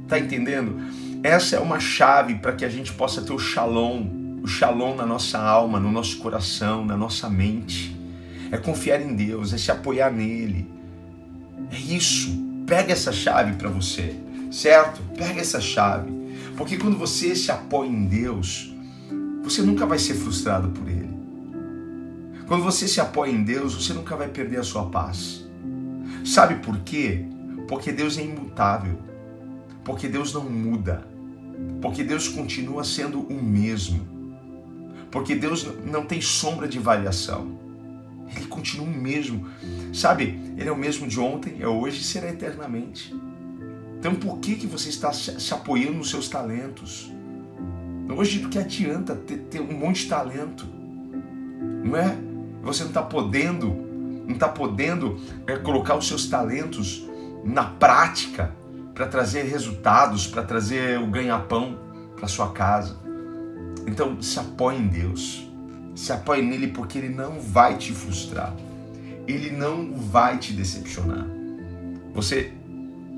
Tá 0.07 0.19
entendendo? 0.19 0.81
Essa 1.25 1.57
é 1.57 1.61
uma 1.61 1.81
chave 1.81 2.37
para 2.37 2.53
que 2.53 2.65
a 2.65 2.69
gente 2.69 2.93
possa 2.93 3.23
ter 3.23 3.33
o 3.33 3.39
shalom, 3.39 4.41
o 4.43 4.47
shalom 4.47 4.95
na 4.95 5.07
nossa 5.07 5.39
alma, 5.39 5.81
no 5.81 5.91
nosso 5.91 6.19
coração, 6.19 6.85
na 6.85 6.97
nossa 6.97 7.29
mente. 7.29 7.97
É 8.51 8.57
confiar 8.57 9.01
em 9.01 9.15
Deus, 9.15 9.53
é 9.53 9.59
se 9.59 9.71
apoiar 9.71 10.11
nele. 10.11 10.72
É 11.71 11.79
isso. 11.79 12.31
Pega 12.67 12.93
essa 12.93 13.13
chave 13.13 13.55
para 13.55 13.69
você, 13.69 14.17
certo? 14.51 15.03
Pega 15.17 15.41
essa 15.41 15.61
chave. 15.61 16.11
Porque 16.57 16.77
quando 16.77 16.97
você 16.97 17.35
se 17.35 17.51
apoia 17.51 17.89
em 17.89 18.05
Deus, 18.05 18.73
você 19.43 19.63
nunca 19.63 19.85
vai 19.85 19.99
ser 19.99 20.15
frustrado 20.15 20.69
por 20.69 20.89
ele. 20.89 21.13
Quando 22.47 22.63
você 22.63 22.87
se 22.87 23.01
apoia 23.01 23.31
em 23.31 23.43
Deus, 23.43 23.75
você 23.75 23.93
nunca 23.93 24.17
vai 24.17 24.29
perder 24.29 24.59
a 24.59 24.63
sua 24.63 24.87
paz. 24.87 25.45
Sabe 26.25 26.57
por 26.57 26.79
quê? 26.81 27.25
Porque 27.67 27.91
Deus 27.91 28.19
é 28.19 28.23
imutável. 28.23 28.99
Porque 29.85 30.09
Deus 30.09 30.33
não 30.33 30.49
muda. 30.49 31.07
Porque 31.81 32.05
Deus 32.05 32.29
continua 32.29 32.85
sendo 32.85 33.21
o 33.21 33.43
mesmo. 33.43 34.07
Porque 35.11 35.35
Deus 35.35 35.67
não 35.85 36.05
tem 36.05 36.21
sombra 36.21 36.69
de 36.69 36.79
variação. 36.79 37.59
Ele 38.37 38.47
continua 38.47 38.87
o 38.87 38.91
mesmo. 38.91 39.47
Sabe, 39.93 40.41
ele 40.57 40.69
é 40.69 40.73
o 40.73 40.77
mesmo 40.77 41.07
de 41.07 41.21
ontem, 41.21 41.57
é 41.61 41.69
hoje 41.69 42.01
e 42.01 42.05
será 42.05 42.29
eternamente. 42.29 43.15
Então 43.99 44.15
por 44.15 44.39
que, 44.39 44.57
que 44.57 44.67
você 44.67 44.89
está 44.89 45.13
se 45.13 45.55
apoiando 45.55 45.99
nos 45.99 46.11
seus 46.11 46.29
talentos? 46.29 47.11
Hoje 48.15 48.41
do 48.41 48.49
que 48.49 48.59
adianta 48.59 49.15
ter, 49.15 49.39
ter 49.51 49.61
um 49.61 49.73
monte 49.73 50.03
de 50.03 50.09
talento? 50.09 50.67
Não 51.85 51.97
é? 51.97 52.17
Você 52.63 52.83
não 52.83 52.91
está 52.91 53.03
podendo, 53.03 53.69
não 54.27 54.35
está 54.35 54.49
podendo 54.49 55.21
é, 55.47 55.57
colocar 55.57 55.97
os 55.97 56.07
seus 56.07 56.27
talentos 56.27 57.09
na 57.45 57.65
prática 57.65 58.55
para 58.95 59.07
trazer 59.07 59.45
resultados, 59.45 60.27
para 60.27 60.43
trazer 60.43 60.99
o 60.99 61.07
ganha-pão 61.07 61.79
para 62.17 62.29
sua 62.29 62.51
casa. 62.53 62.97
Então, 63.87 64.21
se 64.23 64.39
apoie 64.39 64.79
em 64.79 64.87
Deus. 64.87 65.51
Se 65.95 66.13
apoie 66.13 66.43
nele 66.43 66.69
porque 66.69 66.99
ele 66.99 67.09
não 67.09 67.41
vai 67.41 67.77
te 67.77 67.93
frustrar. 67.93 68.55
Ele 69.27 69.51
não 69.51 69.93
vai 69.93 70.39
te 70.39 70.53
decepcionar. 70.53 71.27
Você 72.15 72.53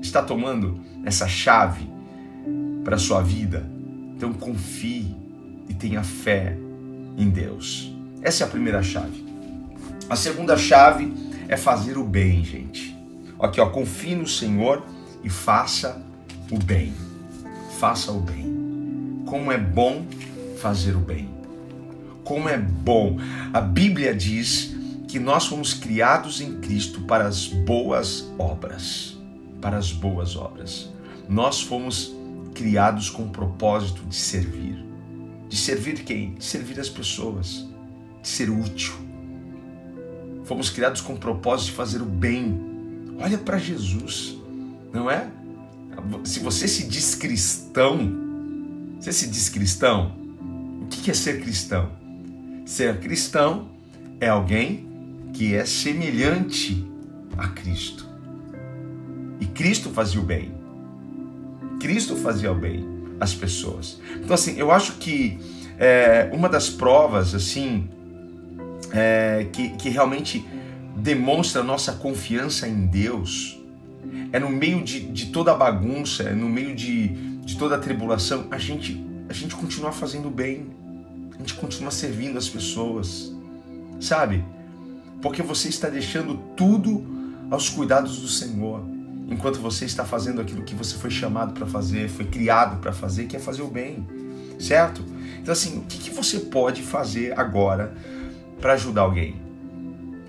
está 0.01 0.21
tomando 0.21 0.79
essa 1.03 1.27
chave 1.27 1.89
para 2.83 2.95
a 2.95 2.99
sua 2.99 3.21
vida? 3.21 3.69
Então 4.15 4.33
confie 4.33 5.15
e 5.67 5.73
tenha 5.73 6.03
fé 6.03 6.57
em 7.17 7.29
Deus. 7.29 7.93
Essa 8.21 8.43
é 8.43 8.47
a 8.47 8.49
primeira 8.49 8.81
chave. 8.81 9.25
A 10.09 10.15
segunda 10.15 10.57
chave 10.57 11.11
é 11.47 11.57
fazer 11.57 11.97
o 11.97 12.03
bem, 12.03 12.43
gente. 12.43 12.95
Aqui, 13.39 13.59
ó, 13.59 13.69
confie 13.69 14.15
no 14.15 14.27
Senhor 14.27 14.83
e 15.23 15.29
faça 15.29 16.01
o 16.51 16.57
bem. 16.57 16.93
Faça 17.79 18.11
o 18.11 18.19
bem. 18.19 19.23
Como 19.25 19.51
é 19.51 19.57
bom 19.57 20.05
fazer 20.61 20.95
o 20.95 20.99
bem. 20.99 21.34
Como 22.25 22.49
é 22.49 22.57
bom. 22.57 23.17
A 23.53 23.61
Bíblia 23.61 24.13
diz 24.13 24.75
que 25.07 25.17
nós 25.17 25.45
fomos 25.45 25.73
criados 25.73 26.41
em 26.41 26.59
Cristo 26.59 27.01
para 27.03 27.25
as 27.25 27.47
boas 27.47 28.29
obras. 28.37 29.17
Para 29.61 29.77
as 29.77 29.93
boas 29.93 30.35
obras. 30.35 30.89
Nós 31.29 31.61
fomos 31.61 32.13
criados 32.53 33.09
com 33.09 33.23
o 33.23 33.29
propósito 33.29 34.03
de 34.03 34.15
servir. 34.15 34.83
De 35.47 35.55
servir 35.55 36.03
quem? 36.03 36.33
De 36.33 36.43
servir 36.43 36.77
as 36.81 36.89
pessoas. 36.89 37.65
De 38.21 38.27
ser 38.27 38.49
útil. 38.49 38.93
Fomos 40.43 40.69
criados 40.69 40.99
com 40.99 41.13
o 41.13 41.17
propósito 41.17 41.67
de 41.67 41.77
fazer 41.77 42.01
o 42.01 42.05
bem. 42.05 42.59
Olha 43.21 43.37
para 43.37 43.57
Jesus 43.57 44.35
não 44.95 45.11
é? 45.11 45.29
Se 46.23 46.39
você 46.39 46.67
se 46.67 46.87
diz 46.87 47.13
cristão, 47.15 47.97
você 48.99 49.11
se 49.11 49.27
diz 49.27 49.49
cristão, 49.49 50.15
o 50.81 50.87
que 50.87 51.11
é 51.11 51.13
ser 51.13 51.41
cristão? 51.41 51.91
Ser 52.65 52.99
cristão 52.99 53.69
é 54.19 54.27
alguém 54.27 54.87
que 55.33 55.53
é 55.53 55.65
semelhante 55.65 56.83
a 57.37 57.47
Cristo. 57.47 58.07
E 59.39 59.45
Cristo 59.45 59.91
fazia 59.91 60.19
o 60.19 60.23
bem. 60.23 60.51
Cristo 61.79 62.15
fazia 62.15 62.51
o 62.51 62.55
bem 62.55 62.83
às 63.19 63.33
pessoas. 63.33 64.01
Então, 64.15 64.33
assim, 64.33 64.57
eu 64.57 64.71
acho 64.71 64.93
que 64.93 65.37
é, 65.77 66.29
uma 66.33 66.49
das 66.49 66.69
provas, 66.69 67.35
assim, 67.35 67.87
é, 68.91 69.45
que, 69.51 69.69
que 69.71 69.89
realmente 69.89 70.43
demonstra 70.95 71.61
nossa 71.61 71.93
confiança 71.93 72.67
em 72.67 72.87
Deus 72.87 73.59
é 74.31 74.39
no 74.39 74.49
meio 74.49 74.83
de, 74.83 75.01
de 75.01 75.27
toda 75.27 75.51
a 75.51 75.55
bagunça, 75.55 76.23
é 76.23 76.33
no 76.33 76.49
meio 76.49 76.75
de, 76.75 77.07
de 77.39 77.57
toda 77.57 77.75
a 77.75 77.77
tribulação, 77.77 78.47
a 78.51 78.57
gente, 78.57 79.05
a 79.29 79.33
gente 79.33 79.55
continua 79.55 79.91
fazendo 79.91 80.29
bem, 80.29 80.67
gente 81.45 81.53
continua 81.53 81.91
servindo 81.91 82.37
as 82.37 82.49
pessoas, 82.49 83.31
sabe? 83.99 84.43
Porque 85.21 85.43
você 85.43 85.69
está 85.69 85.87
deixando 85.87 86.37
tudo 86.57 87.05
aos 87.51 87.69
cuidados 87.69 88.19
do 88.19 88.27
Senhor, 88.27 88.83
enquanto 89.29 89.59
você 89.59 89.85
está 89.85 90.03
fazendo 90.03 90.41
aquilo 90.41 90.63
que 90.63 90.73
você 90.73 90.95
foi 90.95 91.11
chamado 91.11 91.53
para 91.53 91.67
fazer, 91.67 92.09
foi 92.09 92.25
criado 92.25 92.81
para 92.81 92.91
fazer, 92.91 93.25
que 93.25 93.35
é 93.35 93.39
fazer 93.39 93.61
o 93.61 93.67
bem, 93.67 94.05
certo? 94.59 95.05
Então, 95.39 95.51
assim, 95.51 95.77
o 95.77 95.81
que, 95.83 95.99
que 95.99 96.09
você 96.09 96.39
pode 96.39 96.81
fazer 96.81 97.37
agora 97.39 97.95
para 98.59 98.73
ajudar 98.73 99.01
alguém? 99.01 99.39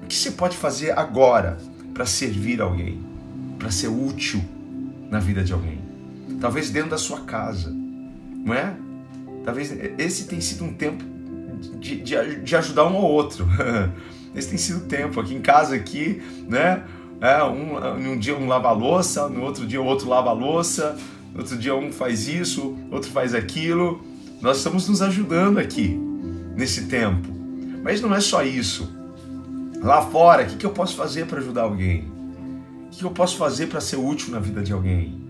O 0.03 0.07
que 0.07 0.15
você 0.15 0.31
pode 0.31 0.57
fazer 0.57 0.97
agora 0.97 1.57
para 1.95 2.05
servir 2.05 2.61
alguém? 2.61 3.01
Para 3.59 3.71
ser 3.71 3.89
útil 3.89 4.45
na 5.11 5.19
vida 5.19 5.43
de 5.43 5.55
alguém? 5.55 5.81
Talvez 6.41 6.69
dentro 6.69 6.91
da 6.91 6.99
sua 6.99 7.21
casa, 7.21 7.71
não 7.71 8.53
é? 8.53 8.77
Talvez 9.47 9.73
esse 9.97 10.25
tenha 10.25 10.43
sido 10.43 10.65
um 10.65 10.75
tempo 10.75 11.05
de, 11.79 12.01
de, 12.01 12.41
de 12.41 12.57
ajudar 12.57 12.85
um 12.85 12.97
ao 12.97 13.05
outro. 13.05 13.47
esse 14.35 14.49
tem 14.49 14.59
sido 14.59 14.79
o 14.79 14.89
tempo 14.89 15.21
aqui 15.21 15.37
em 15.37 15.41
casa 15.41 15.77
aqui, 15.77 16.21
né? 16.49 16.83
É, 17.21 17.45
um, 17.45 18.11
um 18.11 18.19
dia 18.19 18.37
um 18.37 18.49
lava 18.49 18.73
louça, 18.73 19.29
no 19.29 19.43
outro 19.43 19.65
dia 19.65 19.81
o 19.81 19.85
outro 19.85 20.09
lava 20.09 20.33
louça, 20.33 20.99
no 21.33 21.39
outro 21.39 21.57
dia 21.57 21.77
um 21.77 21.93
faz 21.93 22.27
isso, 22.27 22.77
outro 22.91 23.09
faz 23.13 23.37
aquilo. 23.37 24.05
Nós 24.41 24.59
estamos 24.59 24.89
nos 24.89 25.01
ajudando 25.01 25.59
aqui 25.59 25.97
nesse 26.57 26.87
tempo. 26.87 27.29
Mas 27.85 28.01
não 28.01 28.13
é 28.13 28.21
só 28.21 28.43
isso. 28.43 28.93
Lá 29.81 30.03
fora, 30.03 30.43
o 30.43 30.47
que, 30.47 30.57
que 30.57 30.67
eu 30.67 30.73
posso 30.73 30.97
fazer 30.97 31.25
para 31.27 31.39
ajudar 31.39 31.63
alguém? 31.63 32.01
O 32.87 32.91
que, 32.91 32.99
que 32.99 33.05
eu 33.05 33.13
posso 33.13 33.37
fazer 33.37 33.69
para 33.69 33.81
ser 33.81 33.97
útil 33.97 34.33
na 34.33 34.41
vida 34.41 34.61
de 34.61 34.73
alguém? 34.73 35.26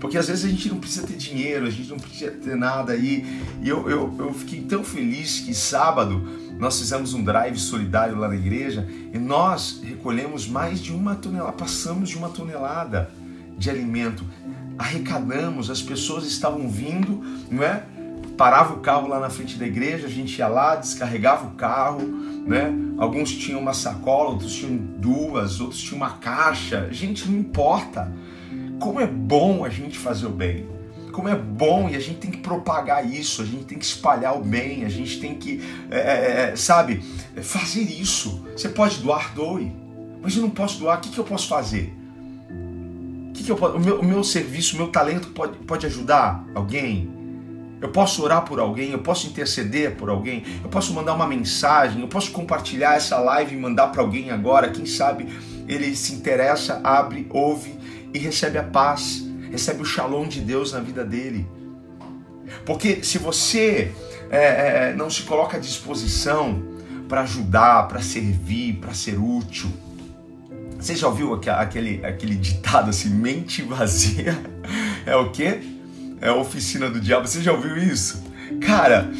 Porque 0.00 0.16
às 0.16 0.28
vezes 0.28 0.44
a 0.44 0.48
gente 0.48 0.68
não 0.68 0.78
precisa 0.78 1.06
ter 1.06 1.16
dinheiro, 1.16 1.66
a 1.66 1.70
gente 1.70 1.88
não 1.90 1.98
precisa 1.98 2.30
ter 2.30 2.56
nada 2.56 2.92
aí. 2.92 3.24
E 3.62 3.68
eu, 3.68 3.88
eu, 3.90 4.14
eu 4.18 4.34
fiquei 4.34 4.62
tão 4.62 4.84
feliz 4.84 5.40
que 5.40 5.52
sábado 5.54 6.22
nós 6.58 6.78
fizemos 6.78 7.14
um 7.14 7.22
drive 7.22 7.58
solidário 7.58 8.16
lá 8.16 8.28
na 8.28 8.36
igreja 8.36 8.86
e 9.12 9.18
nós 9.18 9.80
recolhemos 9.82 10.46
mais 10.48 10.80
de 10.80 10.92
uma 10.92 11.14
tonelada, 11.14 11.52
passamos 11.52 12.08
de 12.10 12.16
uma 12.16 12.28
tonelada 12.28 13.10
de 13.56 13.70
alimento, 13.70 14.24
arrecadamos, 14.76 15.70
as 15.70 15.82
pessoas 15.82 16.24
estavam 16.24 16.68
vindo, 16.68 17.22
não 17.50 17.62
é? 17.62 17.84
Parava 18.36 18.74
o 18.74 18.78
carro 18.78 19.08
lá 19.08 19.18
na 19.18 19.30
frente 19.30 19.56
da 19.56 19.66
igreja, 19.66 20.06
a 20.06 20.10
gente 20.10 20.38
ia 20.38 20.46
lá, 20.46 20.76
descarregava 20.76 21.48
o 21.48 21.50
carro, 21.52 22.02
né? 22.46 22.72
Alguns 22.96 23.32
tinham 23.32 23.60
uma 23.60 23.74
sacola, 23.74 24.30
outros 24.30 24.54
tinham 24.54 24.76
duas, 24.76 25.60
outros 25.60 25.80
tinham 25.80 25.96
uma 25.96 26.10
caixa. 26.10 26.88
Gente, 26.92 27.28
não 27.28 27.38
importa. 27.38 28.12
Como 28.78 29.00
é 29.00 29.06
bom 29.06 29.64
a 29.64 29.68
gente 29.68 29.98
fazer 29.98 30.26
o 30.26 30.30
bem. 30.30 30.66
Como 31.12 31.28
é 31.28 31.34
bom 31.34 31.88
e 31.88 31.96
a 31.96 32.00
gente 32.00 32.18
tem 32.18 32.30
que 32.30 32.38
propagar 32.38 33.04
isso, 33.04 33.42
a 33.42 33.44
gente 33.44 33.64
tem 33.64 33.76
que 33.76 33.84
espalhar 33.84 34.36
o 34.36 34.40
bem, 34.40 34.84
a 34.84 34.88
gente 34.88 35.18
tem 35.18 35.34
que, 35.34 35.60
é, 35.90 35.98
é, 35.98 36.50
é 36.52 36.56
sabe, 36.56 37.02
fazer 37.42 37.82
isso. 37.82 38.46
Você 38.56 38.68
pode 38.68 38.98
doar, 38.98 39.34
doe. 39.34 39.72
Mas 40.22 40.36
eu 40.36 40.42
não 40.42 40.50
posso 40.50 40.78
doar, 40.78 40.98
o 40.98 41.00
que, 41.00 41.08
que 41.08 41.18
eu 41.18 41.24
posso 41.24 41.48
fazer? 41.48 41.92
O, 43.30 43.32
que, 43.32 43.42
que 43.42 43.50
eu 43.50 43.56
posso, 43.56 43.76
o, 43.76 43.80
meu, 43.80 44.00
o 44.00 44.04
meu 44.04 44.22
serviço, 44.22 44.76
o 44.76 44.78
meu 44.78 44.88
talento 44.88 45.28
pode, 45.28 45.58
pode 45.58 45.86
ajudar 45.86 46.44
alguém? 46.54 47.10
Eu 47.80 47.90
posso 47.90 48.22
orar 48.22 48.44
por 48.44 48.58
alguém, 48.58 48.90
eu 48.90 48.98
posso 48.98 49.28
interceder 49.28 49.96
por 49.96 50.08
alguém, 50.10 50.44
eu 50.62 50.68
posso 50.68 50.92
mandar 50.92 51.14
uma 51.14 51.26
mensagem, 51.26 52.00
eu 52.00 52.08
posso 52.08 52.32
compartilhar 52.32 52.96
essa 52.96 53.18
live 53.18 53.54
e 53.54 53.58
mandar 53.58 53.88
para 53.88 54.02
alguém 54.02 54.30
agora. 54.30 54.70
Quem 54.70 54.84
sabe 54.84 55.28
ele 55.68 55.94
se 55.94 56.12
interessa, 56.14 56.80
abre, 56.82 57.26
ouve 57.30 57.77
e 58.12 58.18
recebe 58.18 58.58
a 58.58 58.62
paz, 58.62 59.24
recebe 59.50 59.82
o 59.82 59.84
shalom 59.84 60.26
de 60.26 60.40
Deus 60.40 60.72
na 60.72 60.80
vida 60.80 61.04
dele. 61.04 61.46
Porque 62.64 63.02
se 63.02 63.18
você 63.18 63.92
é, 64.30 64.90
é, 64.90 64.94
não 64.96 65.10
se 65.10 65.22
coloca 65.22 65.56
à 65.56 65.60
disposição 65.60 66.62
para 67.08 67.22
ajudar, 67.22 67.88
para 67.88 68.00
servir, 68.00 68.74
para 68.74 68.94
ser 68.94 69.18
útil, 69.18 69.70
você 70.78 70.94
já 70.94 71.08
ouviu 71.08 71.34
aquele, 71.34 72.04
aquele 72.04 72.36
ditado 72.36 72.90
assim, 72.90 73.10
mente 73.10 73.62
vazia 73.62 74.38
é 75.04 75.16
o 75.16 75.30
quê? 75.30 75.60
é 76.20 76.28
a 76.28 76.34
oficina 76.34 76.88
do 76.90 77.00
diabo. 77.00 77.26
Você 77.26 77.42
já 77.42 77.52
ouviu 77.52 77.76
isso? 77.76 78.22
Cara, 78.60 79.10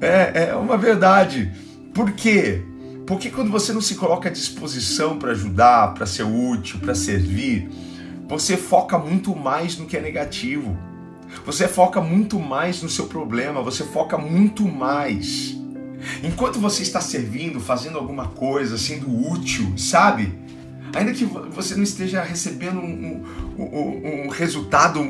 é, 0.00 0.48
é 0.48 0.54
uma 0.54 0.76
verdade. 0.76 1.50
Por 1.94 2.12
quê? 2.12 2.62
Porque 3.06 3.30
quando 3.30 3.50
você 3.50 3.72
não 3.72 3.80
se 3.80 3.96
coloca 3.96 4.28
à 4.28 4.32
disposição 4.32 5.18
para 5.18 5.32
ajudar, 5.32 5.94
para 5.94 6.06
ser 6.06 6.22
útil, 6.22 6.78
para 6.78 6.94
servir, 6.94 7.68
você 8.30 8.56
foca 8.56 8.96
muito 8.96 9.34
mais 9.34 9.76
no 9.76 9.86
que 9.86 9.96
é 9.96 10.00
negativo. 10.00 10.78
Você 11.44 11.66
foca 11.66 12.00
muito 12.00 12.38
mais 12.38 12.80
no 12.80 12.88
seu 12.88 13.06
problema, 13.06 13.60
você 13.60 13.82
foca 13.82 14.16
muito 14.16 14.62
mais. 14.68 15.56
Enquanto 16.22 16.60
você 16.60 16.82
está 16.82 17.00
servindo, 17.00 17.58
fazendo 17.58 17.98
alguma 17.98 18.28
coisa, 18.28 18.78
sendo 18.78 19.10
útil, 19.28 19.76
sabe? 19.76 20.32
Ainda 20.94 21.12
que 21.12 21.24
você 21.24 21.74
não 21.74 21.82
esteja 21.82 22.22
recebendo 22.22 22.78
um, 22.78 23.24
um, 23.58 24.26
um, 24.26 24.28
resultado 24.28 25.00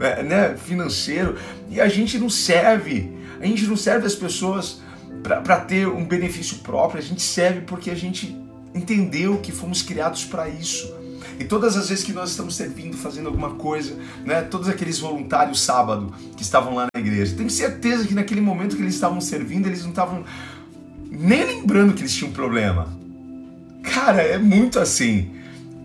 é, 0.00 0.22
né, 0.22 0.56
financeiro 0.56 1.36
e 1.68 1.80
a 1.80 1.88
gente 1.88 2.18
não 2.18 2.30
serve, 2.30 3.12
a 3.40 3.46
gente 3.46 3.66
não 3.66 3.76
serve 3.76 4.06
as 4.06 4.14
pessoas 4.14 4.80
para 5.24 5.58
ter 5.58 5.88
um 5.88 6.04
benefício 6.04 6.58
próprio, 6.58 7.00
a 7.00 7.04
gente 7.04 7.22
serve 7.22 7.62
porque 7.62 7.90
a 7.90 7.96
gente 7.96 8.36
entendeu 8.72 9.38
que 9.38 9.50
fomos 9.50 9.82
criados 9.82 10.24
para 10.24 10.48
isso. 10.48 10.99
E 11.40 11.44
todas 11.44 11.74
as 11.74 11.88
vezes 11.88 12.04
que 12.04 12.12
nós 12.12 12.30
estamos 12.30 12.54
servindo, 12.54 12.98
fazendo 12.98 13.26
alguma 13.28 13.54
coisa, 13.54 13.96
né, 14.26 14.42
todos 14.42 14.68
aqueles 14.68 14.98
voluntários 14.98 15.62
sábado 15.62 16.12
que 16.36 16.42
estavam 16.42 16.74
lá 16.74 16.86
na 16.94 17.00
igreja, 17.00 17.34
tenho 17.34 17.48
certeza 17.48 18.06
que 18.06 18.14
naquele 18.14 18.42
momento 18.42 18.76
que 18.76 18.82
eles 18.82 18.94
estavam 18.94 19.22
servindo, 19.22 19.66
eles 19.66 19.82
não 19.82 19.88
estavam 19.88 20.22
nem 21.10 21.42
lembrando 21.44 21.94
que 21.94 22.02
eles 22.02 22.14
tinham 22.14 22.30
um 22.30 22.34
problema. 22.34 22.88
Cara, 23.82 24.20
é 24.20 24.36
muito 24.36 24.78
assim. 24.78 25.30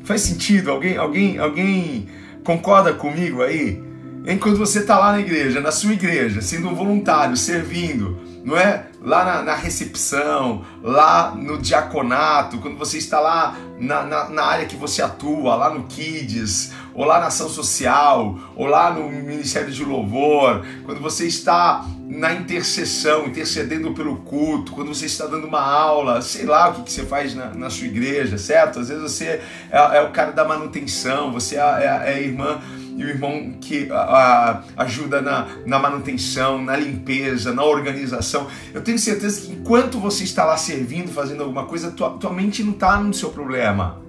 Faz 0.03 0.21
sentido? 0.21 0.69
Alguém, 0.69 0.97
alguém, 0.97 1.37
alguém 1.37 2.07
concorda 2.43 2.93
comigo 2.93 3.41
aí? 3.41 3.81
enquanto 4.27 4.57
você 4.57 4.79
está 4.79 4.97
lá 4.97 5.11
na 5.11 5.19
igreja, 5.19 5.61
na 5.61 5.71
sua 5.71 5.93
igreja, 5.93 6.41
sendo 6.41 6.67
um 6.67 6.75
voluntário, 6.75 7.37
servindo, 7.37 8.19
não 8.45 8.55
é? 8.55 8.85
Lá 9.01 9.25
na, 9.25 9.41
na 9.41 9.55
recepção, 9.55 10.63
lá 10.83 11.33
no 11.35 11.57
diaconato, 11.57 12.59
quando 12.59 12.77
você 12.77 12.99
está 12.99 13.19
lá 13.19 13.57
na, 13.79 14.03
na, 14.03 14.29
na, 14.29 14.43
área 14.43 14.67
que 14.67 14.75
você 14.75 15.01
atua, 15.01 15.55
lá 15.55 15.73
no 15.73 15.83
Kids, 15.85 16.71
ou 16.93 17.05
lá 17.05 17.19
na 17.19 17.27
ação 17.27 17.49
social, 17.49 18.37
ou 18.55 18.67
lá 18.67 18.93
no 18.93 19.09
Ministério 19.09 19.71
de 19.71 19.83
Louvor, 19.83 20.63
quando 20.85 21.01
você 21.01 21.25
está 21.25 21.85
na 22.07 22.33
intercessão, 22.33 23.25
intercedendo 23.25 23.91
pelo 23.93 24.17
culto, 24.17 24.73
quando 24.73 24.93
você 24.93 25.07
está 25.07 25.25
dando 25.25 25.47
uma 25.47 25.61
aula, 25.61 26.21
sei 26.21 26.45
lá 26.45 26.69
o 26.69 26.75
que, 26.75 26.83
que 26.83 26.91
você 26.91 27.03
faz 27.03 27.33
na, 27.33 27.47
na 27.47 27.71
sua 27.71 27.87
igreja, 27.87 28.37
certo? 28.37 28.79
Às 28.79 28.89
vezes 28.89 29.03
você 29.03 29.41
é, 29.71 29.97
é 29.97 30.01
o 30.01 30.11
cara 30.11 30.31
da 30.31 30.45
manutenção, 30.45 31.31
você 31.31 31.55
é, 31.55 31.59
é, 31.59 32.11
é 32.11 32.13
a 32.13 32.21
irmã 32.21 32.61
e 32.95 33.03
o 33.03 33.09
irmão 33.09 33.53
que 33.59 33.89
a, 33.91 34.63
ajuda 34.77 35.21
na, 35.21 35.47
na 35.65 35.77
manutenção, 35.77 36.61
na 36.61 36.77
limpeza, 36.77 37.53
na 37.53 37.63
organização. 37.63 38.47
Eu 38.73 38.81
tenho 38.81 38.97
certeza 38.97 39.41
que 39.41 39.51
enquanto 39.51 39.99
você 39.99 40.23
está 40.23 40.45
lá 40.45 40.55
servindo, 40.55 41.11
fazendo 41.11 41.43
alguma 41.43 41.65
coisa, 41.65 41.91
tua, 41.91 42.11
tua 42.11 42.31
mente 42.31 42.63
não 42.63 42.71
está 42.71 42.97
no 42.99 43.13
seu 43.13 43.29
problema. 43.29 44.01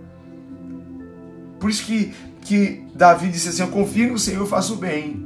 Por 1.58 1.68
isso 1.68 1.84
que, 1.84 2.12
que 2.42 2.84
Davi 2.94 3.28
disse 3.28 3.48
assim: 3.48 3.62
Eu 3.62 3.68
confio 3.68 4.12
no 4.12 4.18
Senhor, 4.18 4.40
eu 4.40 4.46
faço 4.46 4.74
o 4.74 4.76
bem. 4.76 5.24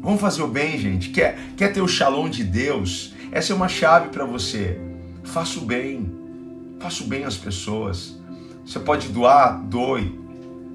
Vamos 0.00 0.20
fazer 0.20 0.42
o 0.42 0.46
bem, 0.48 0.78
gente. 0.78 1.08
Quer, 1.08 1.38
quer 1.56 1.72
ter 1.72 1.80
o 1.80 1.88
shalom 1.88 2.28
de 2.28 2.44
Deus? 2.44 3.14
Essa 3.32 3.52
é 3.52 3.56
uma 3.56 3.68
chave 3.68 4.10
para 4.10 4.24
você. 4.24 4.78
Faça 5.24 5.58
o 5.58 5.62
bem. 5.62 6.12
Faça 6.78 7.02
o 7.02 7.06
bem 7.06 7.24
às 7.24 7.36
pessoas. 7.36 8.14
Você 8.64 8.78
pode 8.78 9.08
doar, 9.08 9.62
doe. 9.64 10.20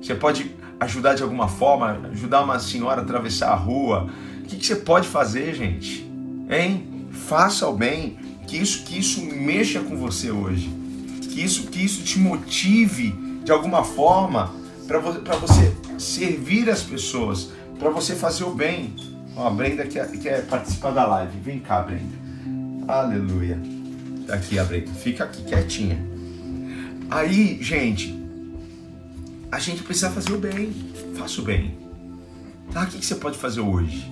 Você 0.02 0.16
pode 0.16 0.52
ajudar 0.80 1.16
de 1.16 1.24
alguma 1.24 1.48
forma, 1.48 2.00
ajudar 2.12 2.42
uma 2.42 2.60
senhora 2.60 3.02
a 3.02 3.04
atravessar 3.04 3.52
a 3.52 3.56
rua. 3.56 4.10
O 4.42 4.44
que, 4.44 4.58
que 4.58 4.66
você 4.66 4.76
pode 4.76 5.08
fazer, 5.08 5.54
gente? 5.54 6.10
Hein? 6.50 7.08
Faça 7.12 7.68
o 7.68 7.74
bem, 7.74 8.18
que 8.48 8.58
isso, 8.58 8.84
que 8.84 8.98
isso 8.98 9.22
mexa 9.24 9.82
com 9.82 9.98
você 9.98 10.32
hoje. 10.32 10.70
Que 11.22 11.44
isso, 11.44 11.68
que 11.68 11.84
isso 11.84 12.04
te 12.04 12.18
motive 12.20 13.12
de 13.44 13.52
alguma 13.52 13.84
forma 13.84 14.52
para 14.88 15.00
você, 15.00 15.20
você 15.40 15.76
servir 15.98 16.70
as 16.70 16.82
pessoas, 16.82 17.52
para 17.78 17.90
você 17.90 18.16
fazer 18.16 18.44
o 18.44 18.52
bem. 18.52 18.96
Ó, 19.36 19.48
a 19.48 19.50
Brenda 19.52 19.86
quer, 19.86 20.10
quer 20.12 20.46
participar 20.48 20.92
da 20.92 21.06
live. 21.06 21.38
Vem 21.40 21.60
cá, 21.60 21.82
Brenda. 21.82 22.18
Aleluia. 22.88 23.60
Tá 24.26 24.36
aqui 24.36 24.58
a 24.58 24.64
Brenda. 24.64 24.92
Fica 24.94 25.26
aqui 25.26 25.44
quietinha. 25.44 26.04
Aí, 27.12 27.58
gente, 27.62 28.19
a 29.52 29.60
gente 29.60 29.84
precisa 29.84 30.10
fazer 30.10 30.34
o 30.34 30.38
bem. 30.38 30.74
Faça 31.18 31.42
o 31.42 31.44
bem. 31.44 31.78
Tá? 32.72 32.84
O 32.84 32.88
que 32.88 33.04
você 33.06 33.16
pode 33.16 33.38
fazer 33.38 33.62
hoje? 33.62 34.12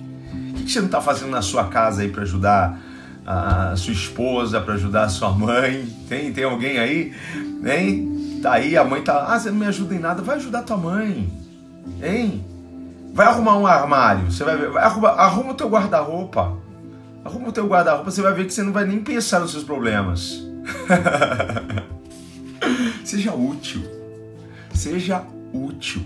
O 0.50 0.64
que 0.64 0.70
você 0.70 0.80
não 0.80 0.86
está 0.86 1.00
fazendo 1.00 1.30
na 1.30 1.42
sua 1.42 1.68
casa 1.68 2.02
aí 2.02 2.08
para 2.08 2.22
ajudar 2.22 2.80
a 3.24 3.76
sua 3.76 3.92
esposa, 3.92 4.60
para 4.60 4.74
ajudar 4.74 5.04
a 5.04 5.08
sua 5.08 5.30
mãe? 5.30 5.88
Tem, 6.08 6.32
tem 6.32 6.44
alguém 6.44 6.78
aí? 6.78 7.14
Hein? 7.64 8.40
Tá 8.42 8.52
aí, 8.54 8.76
a 8.76 8.84
mãe 8.84 9.02
tá. 9.02 9.26
Ah, 9.28 9.38
você 9.38 9.50
não 9.50 9.58
me 9.58 9.66
ajuda 9.66 9.94
em 9.94 9.98
nada. 9.98 10.22
Vai 10.22 10.36
ajudar 10.36 10.62
tua 10.62 10.76
mãe. 10.76 11.32
Hein? 12.02 12.44
Vai 13.14 13.26
arrumar 13.26 13.58
um 13.58 13.66
armário. 13.66 14.30
Você 14.30 14.44
vai 14.44 14.56
ver. 14.56 14.70
Vai 14.70 14.82
arruma, 14.82 15.08
arruma 15.10 15.52
o 15.52 15.54
teu 15.54 15.68
guarda-roupa. 15.68 16.56
Arruma 17.24 17.48
o 17.48 17.52
teu 17.52 17.66
guarda-roupa. 17.66 18.10
Você 18.10 18.22
vai 18.22 18.32
ver 18.32 18.46
que 18.46 18.54
você 18.54 18.62
não 18.62 18.72
vai 18.72 18.84
nem 18.84 19.00
pensar 19.00 19.40
nos 19.40 19.52
seus 19.52 19.64
problemas. 19.64 20.42
Seja 23.04 23.34
útil. 23.34 23.97
Seja 24.78 25.26
útil. 25.52 26.00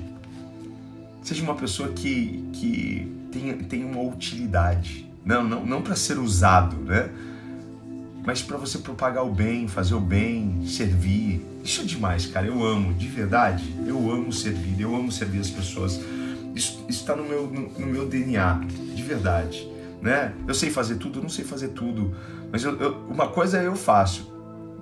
Seja 1.23 1.43
uma 1.43 1.55
pessoa 1.55 1.91
que, 1.91 2.43
que 2.55 3.07
tenha, 3.31 3.55
tenha 3.55 3.87
uma 3.87 4.01
utilidade. 4.01 5.07
Não, 5.23 5.45
não, 5.45 5.67
não 5.67 5.83
para 5.83 5.95
ser 5.95 6.19
usado, 6.19 6.77
né? 6.77 7.11
Mas 8.25 8.41
para 8.41 8.57
você 8.57 8.79
propagar 8.79 9.27
o 9.27 9.31
bem, 9.31 9.69
fazer 9.69 9.95
o 9.95 10.01
bem, 10.01 10.67
servir. 10.67 11.45
Isso 11.63 11.83
é 11.83 11.85
demais, 11.85 12.25
cara. 12.25 12.47
Eu 12.47 12.65
amo, 12.65 12.95
de 12.95 13.09
verdade. 13.09 13.63
Eu 13.87 14.11
amo 14.11 14.33
servir, 14.33 14.81
eu 14.81 14.97
amo 14.97 15.13
servir 15.13 15.41
as 15.41 15.51
pessoas. 15.51 16.01
Isso 16.55 16.83
está 16.89 17.15
no 17.15 17.25
meu, 17.25 17.47
no, 17.49 17.79
no, 17.79 17.87
meu 17.87 18.09
DNA, 18.09 18.63
de 18.95 19.03
verdade. 19.03 19.69
Né? 20.01 20.33
Eu 20.49 20.55
sei 20.55 20.71
fazer 20.71 20.95
tudo, 20.95 21.19
eu 21.19 21.23
não 21.23 21.29
sei 21.29 21.45
fazer 21.45 21.69
tudo. 21.69 22.17
Mas 22.51 22.65
eu, 22.65 22.75
eu, 22.81 22.95
uma 23.07 23.29
coisa 23.29 23.63
eu 23.63 23.77
faço. 23.77 24.33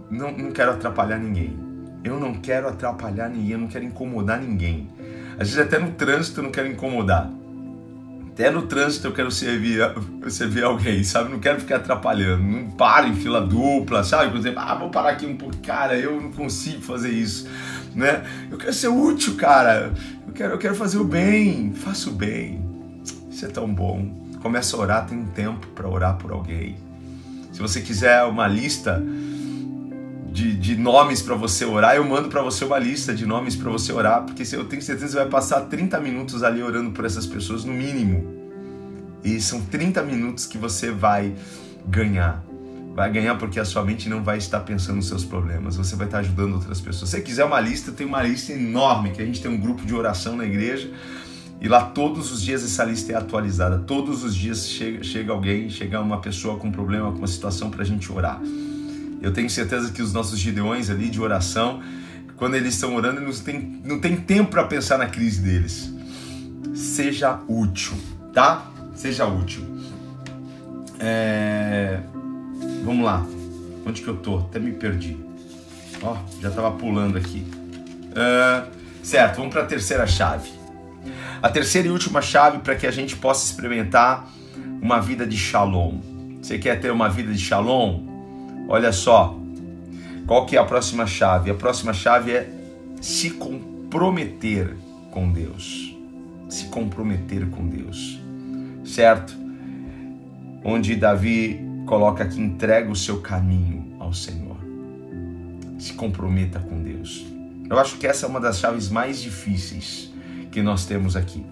Não, 0.09 0.31
não 0.31 0.53
quero 0.53 0.70
atrapalhar 0.70 1.18
ninguém. 1.18 1.69
Eu 2.02 2.18
não 2.18 2.34
quero 2.34 2.68
atrapalhar 2.68 3.28
ninguém, 3.28 3.50
eu 3.52 3.58
não 3.58 3.68
quero 3.68 3.84
incomodar 3.84 4.40
ninguém. 4.40 4.88
Às 5.38 5.50
vezes 5.50 5.58
até 5.58 5.78
no 5.78 5.92
trânsito 5.92 6.40
eu 6.40 6.44
não 6.44 6.50
quero 6.50 6.68
incomodar. 6.68 7.30
Até 8.32 8.50
no 8.50 8.62
trânsito 8.62 9.06
eu 9.06 9.12
quero 9.12 9.30
servir, 9.30 9.80
servir 10.30 10.64
alguém, 10.64 11.04
sabe? 11.04 11.30
Não 11.30 11.38
quero 11.38 11.60
ficar 11.60 11.76
atrapalhando. 11.76 12.42
Não 12.42 12.70
paro 12.70 13.08
em 13.08 13.14
fila 13.14 13.40
dupla, 13.40 14.02
sabe? 14.02 14.30
Por 14.30 14.38
exemplo, 14.38 14.60
ah, 14.60 14.74
vou 14.74 14.88
parar 14.88 15.10
aqui 15.10 15.26
um 15.26 15.36
pouco. 15.36 15.56
Cara, 15.58 15.98
eu 15.98 16.20
não 16.20 16.32
consigo 16.32 16.80
fazer 16.80 17.10
isso, 17.10 17.46
né? 17.94 18.22
Eu 18.50 18.56
quero 18.56 18.72
ser 18.72 18.88
útil, 18.88 19.36
cara. 19.36 19.92
Eu 20.26 20.32
quero, 20.32 20.54
eu 20.54 20.58
quero 20.58 20.74
fazer 20.74 20.98
o 20.98 21.04
bem. 21.04 21.72
Faça 21.74 22.08
o 22.08 22.12
bem. 22.12 22.64
Isso 23.30 23.44
é 23.44 23.48
tão 23.48 23.72
bom. 23.72 24.30
Começa 24.40 24.74
a 24.74 24.80
orar, 24.80 25.06
tem 25.06 25.18
um 25.18 25.26
tempo 25.26 25.66
para 25.68 25.86
orar 25.86 26.16
por 26.16 26.32
alguém. 26.32 26.76
Se 27.52 27.60
você 27.60 27.82
quiser 27.82 28.24
uma 28.24 28.48
lista 28.48 29.02
de, 30.32 30.54
de 30.54 30.76
nomes 30.76 31.20
para 31.20 31.34
você 31.34 31.64
orar, 31.64 31.96
eu 31.96 32.04
mando 32.04 32.28
para 32.28 32.40
você 32.42 32.64
uma 32.64 32.78
lista 32.78 33.12
de 33.12 33.26
nomes 33.26 33.56
para 33.56 33.70
você 33.70 33.92
orar, 33.92 34.24
porque 34.24 34.42
eu 34.54 34.64
tenho 34.64 34.80
certeza 34.80 35.06
que 35.06 35.12
você 35.12 35.18
vai 35.18 35.28
passar 35.28 35.62
30 35.62 35.98
minutos 36.00 36.42
ali 36.42 36.62
orando 36.62 36.92
por 36.92 37.04
essas 37.04 37.26
pessoas 37.26 37.64
no 37.64 37.72
mínimo. 37.72 38.38
E 39.24 39.40
são 39.40 39.60
30 39.60 40.02
minutos 40.02 40.46
que 40.46 40.56
você 40.56 40.90
vai 40.90 41.34
ganhar. 41.86 42.44
Vai 42.94 43.10
ganhar 43.10 43.36
porque 43.36 43.58
a 43.58 43.64
sua 43.64 43.84
mente 43.84 44.08
não 44.08 44.22
vai 44.22 44.38
estar 44.38 44.60
pensando 44.60 44.96
nos 44.96 45.08
seus 45.08 45.24
problemas, 45.24 45.76
você 45.76 45.96
vai 45.96 46.06
estar 46.06 46.18
ajudando 46.18 46.54
outras 46.54 46.80
pessoas. 46.80 47.10
Se 47.10 47.16
você 47.16 47.22
quiser 47.22 47.44
uma 47.44 47.60
lista, 47.60 47.92
tem 47.92 48.06
uma 48.06 48.22
lista 48.22 48.52
enorme, 48.52 49.10
que 49.10 49.20
a 49.20 49.24
gente 49.24 49.42
tem 49.42 49.50
um 49.50 49.58
grupo 49.58 49.84
de 49.84 49.94
oração 49.94 50.36
na 50.36 50.44
igreja. 50.44 50.90
E 51.60 51.68
lá 51.68 51.82
todos 51.82 52.32
os 52.32 52.40
dias 52.40 52.64
essa 52.64 52.84
lista 52.84 53.12
é 53.12 53.16
atualizada. 53.16 53.78
Todos 53.78 54.24
os 54.24 54.34
dias 54.34 54.68
chega, 54.68 55.04
chega 55.04 55.32
alguém, 55.32 55.68
chega 55.68 56.00
uma 56.00 56.18
pessoa 56.18 56.56
com 56.56 56.70
problema, 56.70 57.12
com 57.12 57.18
uma 57.18 57.26
situação 57.26 57.70
para 57.70 57.82
a 57.82 57.84
gente 57.84 58.10
orar. 58.10 58.40
Eu 59.22 59.33
tenho 59.33 59.50
certeza 59.50 59.92
que 59.92 60.02
os 60.02 60.12
nossos 60.12 60.38
gideões 60.38 60.88
ali 60.88 61.11
de 61.11 61.20
oração, 61.20 61.83
quando 62.37 62.54
eles 62.54 62.74
estão 62.74 62.94
orando, 62.94 63.20
não 63.20 63.33
têm, 63.33 63.80
não 63.85 64.00
tem 64.00 64.16
tempo 64.16 64.50
para 64.50 64.64
pensar 64.64 64.98
na 64.98 65.06
crise 65.06 65.40
deles. 65.40 65.92
Seja 66.74 67.38
útil, 67.46 67.92
tá? 68.33 68.70
Seja 68.94 69.26
útil. 69.26 69.62
É... 70.98 72.00
Vamos 72.85 73.04
lá. 73.04 73.26
Onde 73.87 74.02
que 74.02 74.09
eu 74.09 74.16
tô? 74.16 74.38
Até 74.38 74.59
me 74.59 74.72
perdi. 74.72 75.16
Ó, 76.02 76.16
já 76.40 76.48
estava 76.48 76.70
pulando 76.72 77.18
aqui. 77.18 77.46
Uh, 78.11 78.68
certo, 79.02 79.37
vamos 79.37 79.52
para 79.52 79.62
a 79.62 79.66
terceira 79.66 80.06
chave. 80.06 80.50
A 81.42 81.48
terceira 81.48 81.88
e 81.88 81.90
última 81.90 82.20
chave 82.20 82.59
para 82.59 82.74
que 82.74 82.87
a 82.87 82.90
gente 82.90 83.16
possa 83.16 83.44
experimentar 83.44 84.28
uma 84.80 85.00
vida 85.00 85.26
de 85.26 85.37
shalom. 85.37 86.00
Você 86.40 86.59
quer 86.59 86.80
ter 86.80 86.90
uma 86.90 87.09
vida 87.09 87.33
de 87.33 87.38
shalom? 87.38 88.10
Olha 88.72 88.92
só, 88.92 89.37
qual 90.28 90.46
que 90.46 90.56
é 90.56 90.61
a 90.61 90.64
próxima 90.64 91.04
chave? 91.04 91.50
A 91.50 91.54
próxima 91.54 91.92
chave 91.92 92.30
é 92.30 92.48
se 93.00 93.30
comprometer 93.30 94.76
com 95.11 95.33
Deus. 95.33 95.92
Se 96.48 96.66
comprometer 96.66 97.50
com 97.50 97.66
Deus. 97.66 98.20
Certo? 98.85 99.37
Onde 100.64 100.94
Davi 100.94 101.61
coloca 101.85 102.24
que 102.24 102.40
entrega 102.40 102.88
o 102.88 102.94
seu 102.94 103.20
caminho 103.20 103.96
ao 103.98 104.14
Senhor. 104.14 104.59
Se 105.76 105.94
comprometa 105.94 106.61
com 106.61 106.80
Deus. 106.80 107.26
Eu 107.68 107.76
acho 107.76 107.98
que 107.98 108.06
essa 108.06 108.24
é 108.24 108.28
uma 108.28 108.38
das 108.38 108.61
chaves 108.61 108.88
mais 108.88 109.20
difíceis 109.20 110.12
que 110.52 110.62
nós 110.62 110.87
temos 110.87 111.16
aqui. 111.16 111.44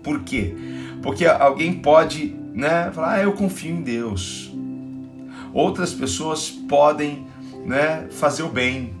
Por 0.00 0.20
quê? 0.20 0.54
Porque 1.02 1.26
alguém 1.26 1.72
pode, 1.72 2.36
né, 2.52 2.92
falar: 2.92 3.14
"Ah, 3.14 3.22
eu 3.24 3.32
confio 3.32 3.74
em 3.74 3.82
Deus". 3.82 4.53
Outras 5.54 5.94
pessoas 5.94 6.50
podem 6.50 7.28
né, 7.64 8.08
fazer 8.10 8.42
o 8.42 8.48
bem. 8.48 8.92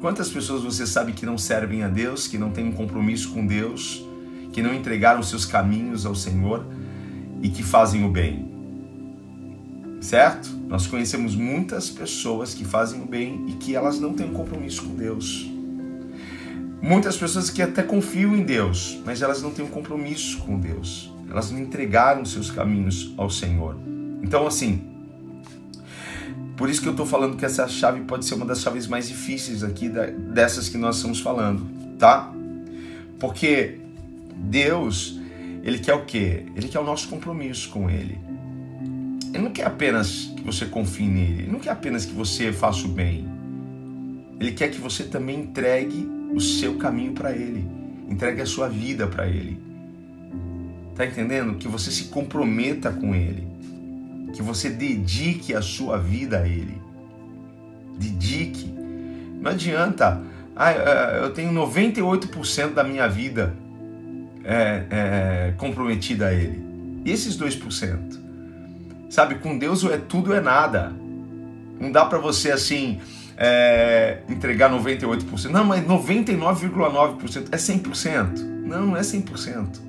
Quantas 0.00 0.30
pessoas 0.30 0.62
você 0.62 0.86
sabe 0.86 1.12
que 1.12 1.26
não 1.26 1.36
servem 1.36 1.82
a 1.82 1.88
Deus, 1.88 2.28
que 2.28 2.38
não 2.38 2.50
têm 2.50 2.68
um 2.68 2.72
compromisso 2.72 3.32
com 3.32 3.44
Deus, 3.44 4.06
que 4.52 4.62
não 4.62 4.72
entregaram 4.72 5.24
seus 5.24 5.44
caminhos 5.44 6.06
ao 6.06 6.14
Senhor 6.14 6.64
e 7.42 7.48
que 7.48 7.64
fazem 7.64 8.04
o 8.04 8.08
bem? 8.08 8.48
Certo? 10.00 10.50
Nós 10.68 10.86
conhecemos 10.86 11.34
muitas 11.34 11.90
pessoas 11.90 12.54
que 12.54 12.64
fazem 12.64 13.02
o 13.02 13.06
bem 13.06 13.46
e 13.48 13.52
que 13.54 13.74
elas 13.74 13.98
não 13.98 14.12
têm 14.12 14.30
um 14.30 14.34
compromisso 14.34 14.84
com 14.84 14.94
Deus. 14.94 15.50
Muitas 16.80 17.16
pessoas 17.16 17.50
que 17.50 17.62
até 17.62 17.82
confiam 17.82 18.36
em 18.36 18.44
Deus, 18.44 19.00
mas 19.04 19.20
elas 19.20 19.42
não 19.42 19.50
têm 19.50 19.64
um 19.64 19.70
compromisso 19.70 20.38
com 20.38 20.60
Deus. 20.60 21.12
Elas 21.28 21.50
não 21.50 21.58
entregaram 21.58 22.24
seus 22.24 22.52
caminhos 22.52 23.12
ao 23.16 23.28
Senhor. 23.28 23.76
Então, 24.22 24.46
assim, 24.46 24.93
por 26.56 26.70
isso 26.70 26.80
que 26.80 26.86
eu 26.86 26.92
estou 26.92 27.06
falando 27.06 27.36
que 27.36 27.44
essa 27.44 27.66
chave 27.66 28.00
pode 28.02 28.24
ser 28.24 28.34
uma 28.34 28.46
das 28.46 28.60
chaves 28.60 28.86
mais 28.86 29.08
difíceis 29.08 29.64
aqui 29.64 29.88
dessas 29.88 30.68
que 30.68 30.78
nós 30.78 30.96
estamos 30.96 31.20
falando, 31.20 31.66
tá? 31.98 32.32
Porque 33.18 33.80
Deus, 34.36 35.20
Ele 35.64 35.80
quer 35.80 35.94
o 35.94 36.04
quê? 36.04 36.46
Ele 36.54 36.68
quer 36.68 36.78
o 36.78 36.84
nosso 36.84 37.08
compromisso 37.08 37.70
com 37.70 37.90
Ele. 37.90 38.20
Ele 39.32 39.42
não 39.42 39.50
quer 39.50 39.66
apenas 39.66 40.32
que 40.36 40.42
você 40.44 40.66
confie 40.66 41.08
nele, 41.08 41.42
Ele 41.42 41.50
não 41.50 41.58
quer 41.58 41.70
apenas 41.70 42.04
que 42.06 42.12
você 42.12 42.52
faça 42.52 42.86
o 42.86 42.90
bem. 42.90 43.26
Ele 44.38 44.52
quer 44.52 44.70
que 44.70 44.80
você 44.80 45.04
também 45.04 45.40
entregue 45.40 46.08
o 46.32 46.40
seu 46.40 46.76
caminho 46.76 47.12
para 47.14 47.32
Ele, 47.32 47.66
entregue 48.08 48.40
a 48.40 48.46
sua 48.46 48.68
vida 48.68 49.08
para 49.08 49.26
Ele. 49.26 49.58
Tá 50.94 51.04
entendendo? 51.04 51.56
Que 51.56 51.66
você 51.66 51.90
se 51.90 52.04
comprometa 52.04 52.92
com 52.92 53.12
Ele 53.12 53.53
que 54.34 54.42
você 54.42 54.68
dedique 54.68 55.54
a 55.54 55.62
sua 55.62 55.96
vida 55.96 56.40
a 56.40 56.48
Ele. 56.48 56.80
Dedique. 57.96 58.66
Não 59.40 59.50
adianta. 59.50 60.20
Ah, 60.56 60.72
eu 61.22 61.32
tenho 61.32 61.52
98% 61.52 62.74
da 62.74 62.84
minha 62.84 63.08
vida 63.08 63.54
é, 64.44 64.84
é, 64.90 65.54
comprometida 65.56 66.26
a 66.26 66.34
Ele. 66.34 66.62
E 67.04 67.10
esses 67.10 67.38
2%? 67.38 68.18
Sabe, 69.08 69.36
com 69.36 69.56
Deus 69.56 69.84
é 69.84 69.96
tudo 69.96 70.34
é 70.34 70.40
nada. 70.40 70.92
Não 71.80 71.90
dá 71.90 72.04
para 72.04 72.18
você 72.18 72.50
assim 72.50 73.00
é, 73.36 74.18
entregar 74.28 74.70
98%. 74.70 75.50
Não, 75.50 75.64
mas 75.64 75.84
99,9% 75.86 77.48
é 77.52 77.56
100%. 77.56 78.38
Não, 78.64 78.86
não 78.86 78.96
é 78.96 79.00
100%. 79.00 79.80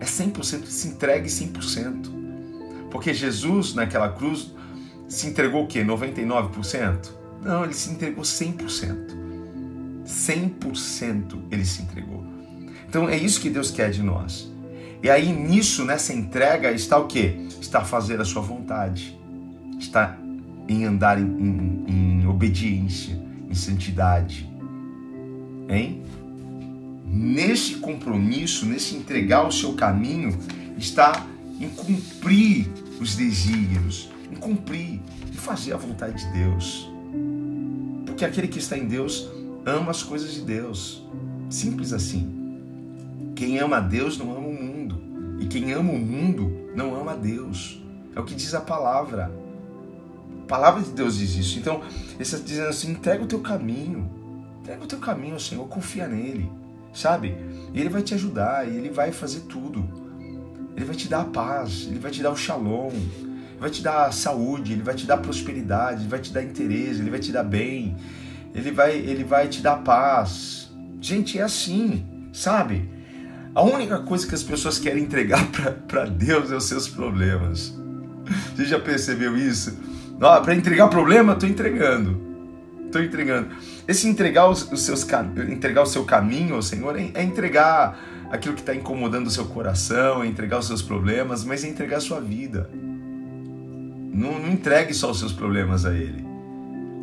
É 0.00 0.04
100%. 0.04 0.64
Se 0.66 0.88
entregue 0.88 1.28
100%. 1.28 2.15
Porque 2.96 3.12
Jesus, 3.12 3.74
naquela 3.74 4.08
cruz, 4.08 4.54
se 5.06 5.26
entregou 5.26 5.64
o 5.64 5.66
quê? 5.66 5.84
99%? 5.84 7.10
Não, 7.42 7.62
ele 7.62 7.74
se 7.74 7.90
entregou 7.90 8.24
100%. 8.24 9.14
100% 10.06 11.42
ele 11.50 11.64
se 11.66 11.82
entregou. 11.82 12.24
Então 12.88 13.06
é 13.06 13.18
isso 13.18 13.38
que 13.38 13.50
Deus 13.50 13.70
quer 13.70 13.90
de 13.90 14.02
nós. 14.02 14.50
E 15.02 15.10
aí 15.10 15.30
nisso, 15.30 15.84
nessa 15.84 16.14
entrega, 16.14 16.72
está 16.72 16.96
o 16.96 17.06
quê? 17.06 17.36
Está 17.60 17.84
fazer 17.84 18.18
a 18.18 18.24
sua 18.24 18.40
vontade. 18.40 19.14
Está 19.78 20.18
em 20.66 20.86
andar 20.86 21.20
em, 21.20 21.26
em, 21.26 21.84
em 22.22 22.26
obediência, 22.26 23.14
em 23.46 23.54
santidade. 23.54 24.50
Hein? 25.68 26.02
Nesse 27.04 27.74
compromisso, 27.74 28.64
nesse 28.64 28.96
entregar 28.96 29.46
o 29.46 29.52
seu 29.52 29.74
caminho, 29.74 30.34
está 30.78 31.26
em 31.60 31.68
cumprir 31.68 32.68
os 33.00 33.14
desígnios, 33.14 34.10
em 34.30 34.36
cumprir 34.36 35.00
e 35.32 35.36
fazer 35.36 35.72
a 35.72 35.76
vontade 35.76 36.24
de 36.24 36.32
Deus. 36.32 36.90
Por 38.04 38.16
porque 38.16 38.24
aquele 38.24 38.48
que 38.48 38.58
está 38.58 38.78
em 38.78 38.86
Deus 38.86 39.28
ama 39.66 39.90
as 39.90 40.02
coisas 40.02 40.32
de 40.32 40.40
Deus. 40.40 41.06
Simples 41.50 41.92
assim. 41.92 42.62
Quem 43.34 43.58
ama 43.58 43.76
a 43.76 43.80
Deus 43.80 44.16
não 44.16 44.34
ama 44.34 44.48
o 44.48 44.54
mundo. 44.54 44.98
E 45.38 45.44
quem 45.44 45.70
ama 45.74 45.92
o 45.92 45.98
mundo 45.98 46.70
não 46.74 46.98
ama 46.98 47.12
a 47.12 47.14
Deus. 47.14 47.78
É 48.14 48.20
o 48.20 48.24
que 48.24 48.34
diz 48.34 48.54
a 48.54 48.60
palavra. 48.62 49.30
A 50.44 50.46
palavra 50.46 50.82
de 50.82 50.92
Deus 50.92 51.18
diz 51.18 51.36
isso. 51.36 51.58
Então, 51.58 51.82
ele 52.14 52.22
está 52.22 52.38
dizendo 52.38 52.68
assim: 52.68 52.92
entrega 52.92 53.22
o 53.22 53.26
teu 53.26 53.40
caminho. 53.40 54.10
Entrega 54.62 54.82
o 54.82 54.86
teu 54.86 54.98
caminho 54.98 55.34
ao 55.34 55.40
Senhor, 55.40 55.68
confia 55.68 56.08
nele. 56.08 56.50
Sabe? 56.94 57.36
E 57.74 57.78
ele 57.78 57.90
vai 57.90 58.00
te 58.00 58.14
ajudar, 58.14 58.66
e 58.66 58.74
ele 58.74 58.88
vai 58.88 59.12
fazer 59.12 59.40
tudo. 59.40 59.86
Ele 60.76 60.84
vai 60.84 60.94
te 60.94 61.08
dar 61.08 61.22
a 61.22 61.24
paz, 61.24 61.86
ele 61.88 61.98
vai 61.98 62.10
te 62.10 62.22
dar 62.22 62.30
o 62.30 62.36
shalom, 62.36 62.90
ele 62.90 63.58
vai 63.58 63.70
te 63.70 63.82
dar 63.82 64.12
saúde, 64.12 64.74
ele 64.74 64.82
vai 64.82 64.94
te 64.94 65.06
dar 65.06 65.16
prosperidade, 65.16 66.02
ele 66.02 66.10
vai 66.10 66.20
te 66.20 66.32
dar 66.32 66.42
interesse, 66.42 67.00
ele 67.00 67.10
vai 67.10 67.18
te 67.18 67.32
dar 67.32 67.42
bem, 67.42 67.96
ele 68.54 68.70
vai, 68.70 68.94
ele 68.94 69.24
vai 69.24 69.48
te 69.48 69.62
dar 69.62 69.76
paz. 69.76 70.70
Gente, 71.00 71.38
é 71.38 71.42
assim, 71.42 72.04
sabe? 72.32 72.90
A 73.54 73.62
única 73.62 74.00
coisa 74.00 74.26
que 74.26 74.34
as 74.34 74.42
pessoas 74.42 74.78
querem 74.78 75.02
entregar 75.02 75.46
para 75.88 76.04
Deus 76.04 76.52
é 76.52 76.56
os 76.56 76.64
seus 76.64 76.86
problemas. 76.86 77.74
Você 78.54 78.66
já 78.66 78.78
percebeu 78.78 79.34
isso? 79.34 79.78
Para 80.18 80.54
entregar 80.54 80.88
problema, 80.88 81.32
estou 81.32 81.48
entregando. 81.48 82.20
Estou 82.84 83.02
entregando. 83.02 83.48
Esse 83.88 84.08
entregar 84.08 84.48
os, 84.48 84.70
os, 84.70 84.82
seus, 84.82 85.06
entregar 85.48 85.82
o 85.82 85.86
seu 85.86 86.04
caminho 86.04 86.54
ao 86.54 86.62
Senhor 86.62 86.98
é, 86.98 87.10
é 87.14 87.22
entregar 87.22 87.98
aquilo 88.30 88.54
que 88.54 88.60
está 88.60 88.74
incomodando 88.74 89.26
o 89.26 89.30
seu 89.30 89.46
coração, 89.46 90.24
entregar 90.24 90.58
os 90.58 90.66
seus 90.66 90.82
problemas, 90.82 91.44
mas 91.44 91.64
é 91.64 91.68
entregar 91.68 91.98
a 91.98 92.00
sua 92.00 92.20
vida. 92.20 92.68
Não, 92.72 94.38
não 94.38 94.50
entregue 94.50 94.94
só 94.94 95.10
os 95.10 95.18
seus 95.18 95.32
problemas 95.32 95.84
a 95.84 95.94
Ele. 95.94 96.24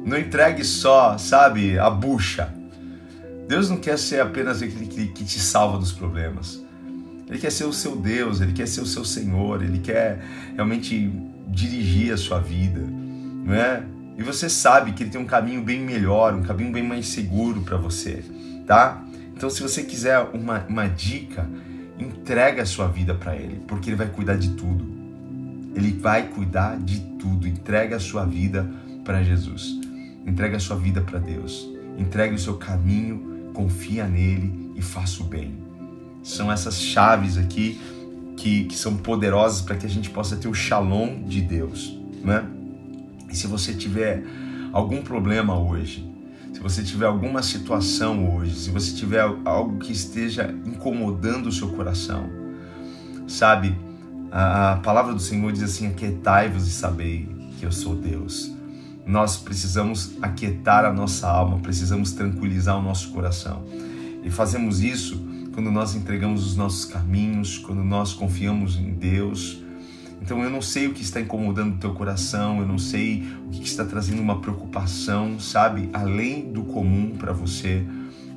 Não 0.06 0.18
entregue 0.18 0.64
só, 0.64 1.18
sabe, 1.18 1.78
a 1.80 1.90
bucha. 1.90 2.54
Deus 3.48 3.70
não 3.70 3.78
quer 3.78 3.98
ser 3.98 4.20
apenas 4.22 4.62
aquele 4.62 4.88
que, 4.88 5.08
que 5.08 5.24
te 5.24 5.40
salva 5.40 5.78
dos 5.78 5.92
problemas. 5.92 6.64
Ele 7.30 7.40
quer 7.40 7.52
ser 7.52 7.66
o 7.66 7.74
seu 7.74 7.96
Deus, 7.96 8.42
Ele 8.42 8.52
quer 8.52 8.68
ser 8.68 8.82
o 8.82 8.86
seu 8.86 9.06
Senhor, 9.06 9.64
Ele 9.64 9.80
quer 9.80 10.24
realmente 10.56 11.12
dirigir 11.48 12.14
a 12.14 12.18
sua 12.18 12.40
vida, 12.40 12.82
não 12.82 13.54
é? 13.54 13.84
E 14.18 14.24
você 14.24 14.50
sabe 14.50 14.92
que 14.92 15.04
Ele 15.04 15.10
tem 15.10 15.22
um 15.22 15.26
caminho 15.26 15.62
bem 15.62 15.80
melhor, 15.80 16.34
um 16.34 16.44
caminho 16.44 16.72
bem 16.72 16.84
mais 16.84 17.08
seguro 17.08 17.62
para 17.62 17.78
você, 17.78 18.24
tá? 18.68 19.04
Então, 19.36 19.50
se 19.50 19.62
você 19.62 19.84
quiser 19.84 20.20
uma, 20.34 20.66
uma 20.68 20.88
dica, 20.88 21.50
entrega 22.00 22.64
a 22.64 22.66
sua 22.66 22.88
vida 22.88 23.14
para 23.14 23.36
Ele, 23.36 23.62
porque 23.68 23.90
Ele 23.90 23.98
vai 23.98 24.08
cuidar 24.08 24.36
de 24.36 24.52
tudo. 24.52 24.86
Ele 25.76 25.92
vai 25.92 26.28
cuidar 26.28 26.78
de 26.78 27.00
tudo. 27.20 27.48
Entrega 27.48 27.96
a 27.96 28.00
sua 28.00 28.26
vida 28.26 28.70
para 29.04 29.24
Jesus. 29.24 29.80
Entrega 30.26 30.58
a 30.58 30.60
sua 30.60 30.76
vida 30.76 31.02
para 31.02 31.20
Deus. 31.20 31.68
Entregue 31.98 32.36
o 32.36 32.40
seu 32.40 32.56
caminho, 32.56 33.52
confia 33.54 34.08
nele 34.08 34.72
e 34.76 34.82
faça 34.82 35.22
o 35.22 35.26
bem. 35.26 35.58
São 36.24 36.52
essas 36.52 36.82
chaves 36.82 37.38
aqui 37.38 37.80
que, 38.38 38.66
que 38.66 38.76
são 38.76 38.98
poderosas 38.98 39.62
para 39.62 39.76
que 39.76 39.86
a 39.86 39.90
gente 39.90 40.10
possa 40.10 40.36
ter 40.36 40.48
o 40.48 40.54
shalom 40.54 41.24
de 41.24 41.42
Deus. 41.42 41.98
Né? 42.24 42.46
E 43.30 43.36
se 43.36 43.48
você 43.48 43.74
tiver 43.74 44.24
algum 44.72 45.02
problema 45.02 45.58
hoje, 45.58 46.08
se 46.54 46.60
você 46.60 46.84
tiver 46.84 47.08
alguma 47.08 47.42
situação 47.42 48.36
hoje, 48.36 48.56
se 48.56 48.70
você 48.70 48.94
tiver 48.94 49.22
algo 49.44 49.80
que 49.80 49.92
esteja 49.92 50.54
incomodando 50.66 51.48
o 51.48 51.52
seu 51.52 51.70
coração, 51.70 52.30
sabe? 53.28 53.76
A, 54.32 54.80
palavra 54.84 55.14
do 55.14 55.20
Senhor 55.20 55.52
diz 55.52 55.64
assim: 55.64 55.88
Aquietai-vos 55.88 56.68
e 56.68 56.72
sabei 56.72 57.28
que 57.60 57.66
eu 57.66 57.72
sou 57.72 57.96
Deus. 57.96 58.52
Nós 59.06 59.36
precisamos 59.36 60.16
aquietar 60.22 60.86
a 60.86 60.94
nossa 60.94 61.28
alma, 61.28 61.60
precisamos 61.60 62.14
tranquilizar 62.14 62.78
o 62.78 62.82
nosso 62.82 63.10
coração. 63.10 63.64
E 64.24 64.30
fazemos 64.30 64.82
isso 64.82 65.22
quando 65.54 65.70
nós 65.72 65.96
entregamos 65.96 66.46
os 66.46 66.56
nossos 66.56 66.86
caminhos, 66.86 67.58
quando 67.58 67.84
nós 67.84 68.14
confiamos 68.14 68.78
em 68.78 68.94
Deus, 68.94 69.63
então 70.24 70.42
eu 70.42 70.50
não 70.50 70.62
sei 70.62 70.88
o 70.88 70.94
que 70.94 71.02
está 71.02 71.20
incomodando 71.20 71.76
o 71.76 71.78
teu 71.78 71.94
coração, 71.94 72.62
eu 72.62 72.66
não 72.66 72.78
sei 72.78 73.28
o 73.46 73.50
que 73.50 73.66
está 73.66 73.84
trazendo 73.84 74.22
uma 74.22 74.40
preocupação, 74.40 75.38
sabe, 75.38 75.90
além 75.92 76.50
do 76.50 76.64
comum 76.64 77.18
para 77.18 77.34
você, 77.34 77.86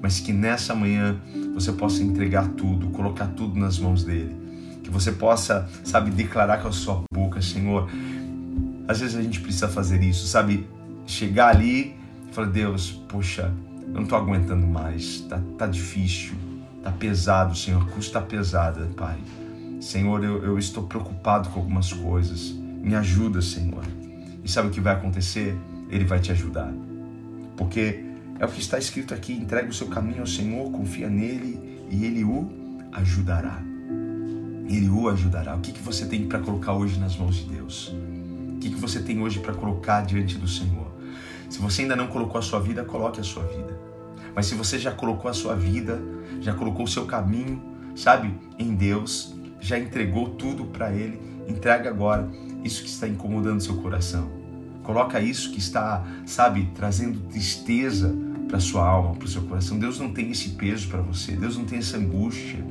mas 0.03 0.19
que 0.19 0.33
nessa 0.33 0.75
manhã 0.75 1.17
você 1.55 1.71
possa 1.71 2.03
entregar 2.03 2.49
tudo, 2.49 2.89
colocar 2.89 3.29
tudo 3.29 3.57
nas 3.57 3.79
mãos 3.79 4.03
dele. 4.03 4.35
Que 4.83 4.91
você 4.91 5.13
possa, 5.13 5.69
sabe, 5.85 6.11
declarar 6.11 6.61
com 6.61 6.67
a 6.67 6.73
sua 6.73 7.05
boca, 7.13 7.41
Senhor. 7.41 7.89
Às 8.89 8.99
vezes 8.99 9.17
a 9.17 9.23
gente 9.23 9.41
precisa 9.41 9.69
fazer 9.69 10.03
isso, 10.03 10.27
sabe? 10.27 10.67
Chegar 11.07 11.55
ali 11.55 11.95
e 12.29 12.35
falar, 12.35 12.49
Deus, 12.49 13.01
poxa, 13.09 13.55
eu 13.87 13.95
não 13.95 14.03
estou 14.03 14.19
aguentando 14.19 14.67
mais, 14.67 15.21
tá, 15.21 15.41
tá 15.57 15.69
difícil, 15.69 16.35
tá 16.83 16.91
pesado, 16.91 17.57
Senhor, 17.57 17.81
a 17.81 17.85
cruz 17.85 18.07
está 18.07 18.21
pesada, 18.21 18.91
Pai. 18.97 19.19
Senhor, 19.87 20.25
eu, 20.25 20.43
eu 20.43 20.59
estou 20.59 20.83
preocupado 20.83 21.49
com 21.49 21.61
algumas 21.61 21.93
coisas. 21.93 22.51
Me 22.51 22.97
ajuda, 22.97 23.41
Senhor. 23.41 23.85
E 24.43 24.51
sabe 24.51 24.67
o 24.67 24.71
que 24.73 24.81
vai 24.81 24.93
acontecer? 24.93 25.57
Ele 25.89 26.05
vai 26.05 26.19
te 26.19 26.33
ajudar. 26.33 26.75
Porque 27.57 28.05
é 28.41 28.45
o 28.45 28.49
que 28.49 28.59
está 28.59 28.81
escrito 28.81 29.15
aqui: 29.15 29.33
entregue 29.33 29.69
o 29.69 29.73
seu 29.73 29.87
caminho 29.87 30.23
ao 30.23 30.27
Senhor, 30.27 30.73
confia 30.73 31.09
nele 31.09 31.87
e 31.89 32.05
ele 32.05 32.25
o 32.25 32.51
ajudará. 32.91 33.63
Ele 34.69 34.89
o 34.89 35.09
ajudará. 35.09 35.55
O 35.55 35.61
que, 35.61 35.71
que 35.71 35.81
você 35.81 36.05
tem 36.05 36.27
para 36.27 36.41
colocar 36.41 36.73
hoje 36.73 36.99
nas 36.99 37.17
mãos 37.17 37.37
de 37.37 37.45
Deus? 37.45 37.95
O 38.57 38.59
que, 38.59 38.71
que 38.71 38.81
você 38.81 38.99
tem 38.99 39.23
hoje 39.23 39.39
para 39.39 39.55
colocar 39.55 40.01
diante 40.01 40.37
do 40.37 40.49
Senhor? 40.49 40.91
Se 41.49 41.61
você 41.61 41.83
ainda 41.83 41.95
não 41.95 42.09
colocou 42.09 42.41
a 42.41 42.43
sua 42.43 42.59
vida, 42.59 42.85
coloque 42.85 43.21
a 43.21 43.25
sua 43.25 43.45
vida. 43.45 43.79
Mas 44.35 44.47
se 44.47 44.57
você 44.57 44.81
já 44.81 44.91
colocou 44.91 45.31
a 45.31 45.35
sua 45.35 45.55
vida, 45.55 46.03
já 46.41 46.53
colocou 46.55 46.87
o 46.87 46.89
seu 46.89 47.07
caminho, 47.07 47.63
sabe, 47.95 48.35
em 48.59 48.75
Deus, 48.75 49.36
já 49.67 49.79
entregou 49.79 50.31
tudo 50.31 50.65
para 50.67 50.93
Ele, 50.93 51.21
entrega 51.49 51.91
agora 51.91 52.29
isso 52.65 52.83
que 52.83 52.89
está 52.89 53.09
incomodando 53.09 53.61
seu 53.61 53.77
coração. 53.77 54.31
Coloca 54.83 55.21
isso 55.21 55.51
que 55.51 55.59
está, 55.59 56.05
sabe, 56.25 56.71
trazendo 56.75 57.19
tristeza 57.29 58.15
para 58.47 58.61
sua 58.61 58.87
alma, 58.87 59.17
para 59.17 59.25
o 59.25 59.29
seu 59.29 59.43
coração. 59.43 59.79
Deus 59.79 59.99
não 59.99 60.13
tem 60.13 60.31
esse 60.31 60.51
peso 60.51 60.89
para 60.89 61.01
você. 61.01 61.33
Deus 61.33 61.57
não 61.57 61.65
tem 61.65 61.79
essa 61.79 61.97
angústia. 61.97 62.65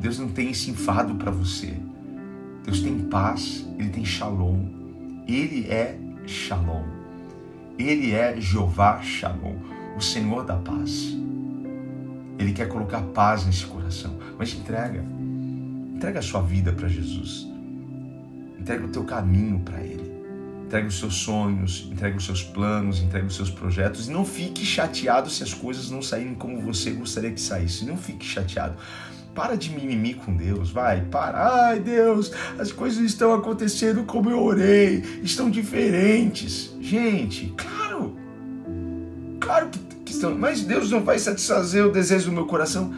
Deus 0.00 0.18
não 0.18 0.28
tem 0.28 0.50
esse 0.50 0.70
enfado 0.70 1.16
para 1.16 1.30
você. 1.30 1.74
Deus 2.64 2.80
tem 2.80 2.98
paz. 3.00 3.66
Ele 3.78 3.88
tem 3.88 4.04
shalom. 4.04 4.64
Ele 5.26 5.66
é 5.68 5.98
shalom. 6.24 6.84
Ele 7.78 8.12
é 8.12 8.40
Jeová 8.40 9.02
Shalom, 9.02 9.56
o 9.96 10.00
Senhor 10.00 10.44
da 10.44 10.56
paz. 10.56 11.14
Ele 12.38 12.52
quer 12.52 12.68
colocar 12.68 13.02
paz 13.02 13.44
nesse 13.44 13.66
coração, 13.66 14.16
mas 14.38 14.54
entrega. 14.54 15.04
Entrega 15.96 16.18
a 16.18 16.22
sua 16.22 16.42
vida 16.42 16.72
para 16.72 16.88
Jesus. 16.88 17.48
Entrega 18.60 18.84
o 18.84 18.88
teu 18.88 19.02
caminho 19.02 19.60
para 19.60 19.80
Ele. 19.80 20.12
Entrega 20.66 20.86
os 20.88 20.98
seus 20.98 21.14
sonhos, 21.14 21.88
entrega 21.90 22.14
os 22.18 22.26
seus 22.26 22.42
planos, 22.42 23.00
entrega 23.00 23.26
os 23.26 23.34
seus 23.34 23.48
projetos. 23.48 24.06
E 24.06 24.10
não 24.10 24.22
fique 24.22 24.62
chateado 24.62 25.30
se 25.30 25.42
as 25.42 25.54
coisas 25.54 25.90
não 25.90 26.02
saírem 26.02 26.34
como 26.34 26.60
você 26.60 26.90
gostaria 26.90 27.30
que 27.30 27.40
saísse. 27.40 27.86
Não 27.86 27.96
fique 27.96 28.26
chateado. 28.26 28.76
Para 29.34 29.56
de 29.56 29.70
mimimi 29.70 30.12
com 30.12 30.36
Deus, 30.36 30.70
vai, 30.70 31.00
para. 31.00 31.68
Ai, 31.68 31.80
Deus, 31.80 32.30
as 32.58 32.70
coisas 32.70 33.02
estão 33.02 33.32
acontecendo 33.32 34.04
como 34.04 34.30
eu 34.30 34.42
orei, 34.42 35.02
estão 35.22 35.48
diferentes. 35.48 36.76
Gente, 36.78 37.54
claro, 37.56 38.18
claro 39.40 39.70
que, 39.70 39.78
que 40.04 40.12
estão, 40.12 40.36
mas 40.36 40.62
Deus 40.62 40.90
não 40.90 41.02
vai 41.02 41.18
satisfazer 41.18 41.86
o 41.86 41.90
desejo 41.90 42.26
do 42.26 42.32
meu 42.32 42.44
coração. 42.44 42.92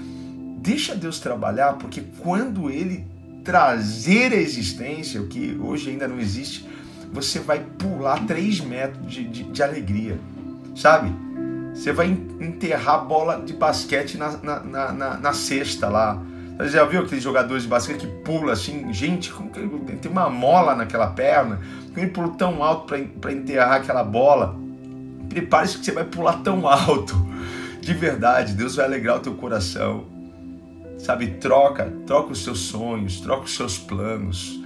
Deixa 0.69 0.95
Deus 0.95 1.19
trabalhar, 1.19 1.79
porque 1.79 2.03
quando 2.19 2.71
Ele 2.71 3.07
trazer 3.43 4.35
a 4.35 4.37
existência, 4.37 5.19
o 5.19 5.27
que 5.27 5.59
hoje 5.59 5.89
ainda 5.89 6.07
não 6.07 6.21
existe, 6.21 6.69
você 7.11 7.39
vai 7.39 7.61
pular 7.79 8.27
três 8.27 8.61
metros 8.61 9.11
de, 9.11 9.25
de, 9.25 9.45
de 9.45 9.63
alegria, 9.63 10.19
sabe? 10.77 11.11
Você 11.73 11.91
vai 11.91 12.09
enterrar 12.39 13.07
bola 13.07 13.41
de 13.41 13.55
basquete 13.55 14.19
na, 14.19 14.37
na, 14.43 14.93
na, 14.93 15.17
na, 15.17 15.33
cesta 15.33 15.89
lá. 15.89 16.23
Você 16.59 16.69
já 16.69 16.85
viu 16.85 17.01
aqueles 17.01 17.25
jogadores 17.25 17.63
de 17.63 17.69
basquete 17.71 18.01
que 18.01 18.07
pula 18.23 18.53
assim? 18.53 18.93
Gente, 18.93 19.33
como 19.33 19.49
que 19.49 19.61
tem 19.97 20.13
uma 20.13 20.29
mola 20.29 20.75
naquela 20.75 21.07
perna? 21.07 21.61
Como 21.87 21.99
ele 21.99 22.11
pula 22.11 22.29
tão 22.37 22.63
alto 22.63 22.95
para 23.19 23.33
enterrar 23.33 23.77
aquela 23.77 24.05
bola? 24.05 24.55
Prepare-se 25.31 25.79
que 25.79 25.85
você 25.87 25.93
vai 25.93 26.05
pular 26.05 26.43
tão 26.43 26.69
alto. 26.69 27.17
De 27.81 27.95
verdade, 27.95 28.53
Deus 28.53 28.77
vai 28.77 28.85
alegrar 28.85 29.17
o 29.17 29.21
teu 29.21 29.33
coração. 29.33 30.18
Sabe, 30.99 31.29
troca, 31.35 31.93
troca 32.07 32.33
os 32.33 32.43
seus 32.43 32.59
sonhos, 32.59 33.21
troca 33.21 33.45
os 33.45 33.55
seus 33.55 33.79
planos. 33.79 34.61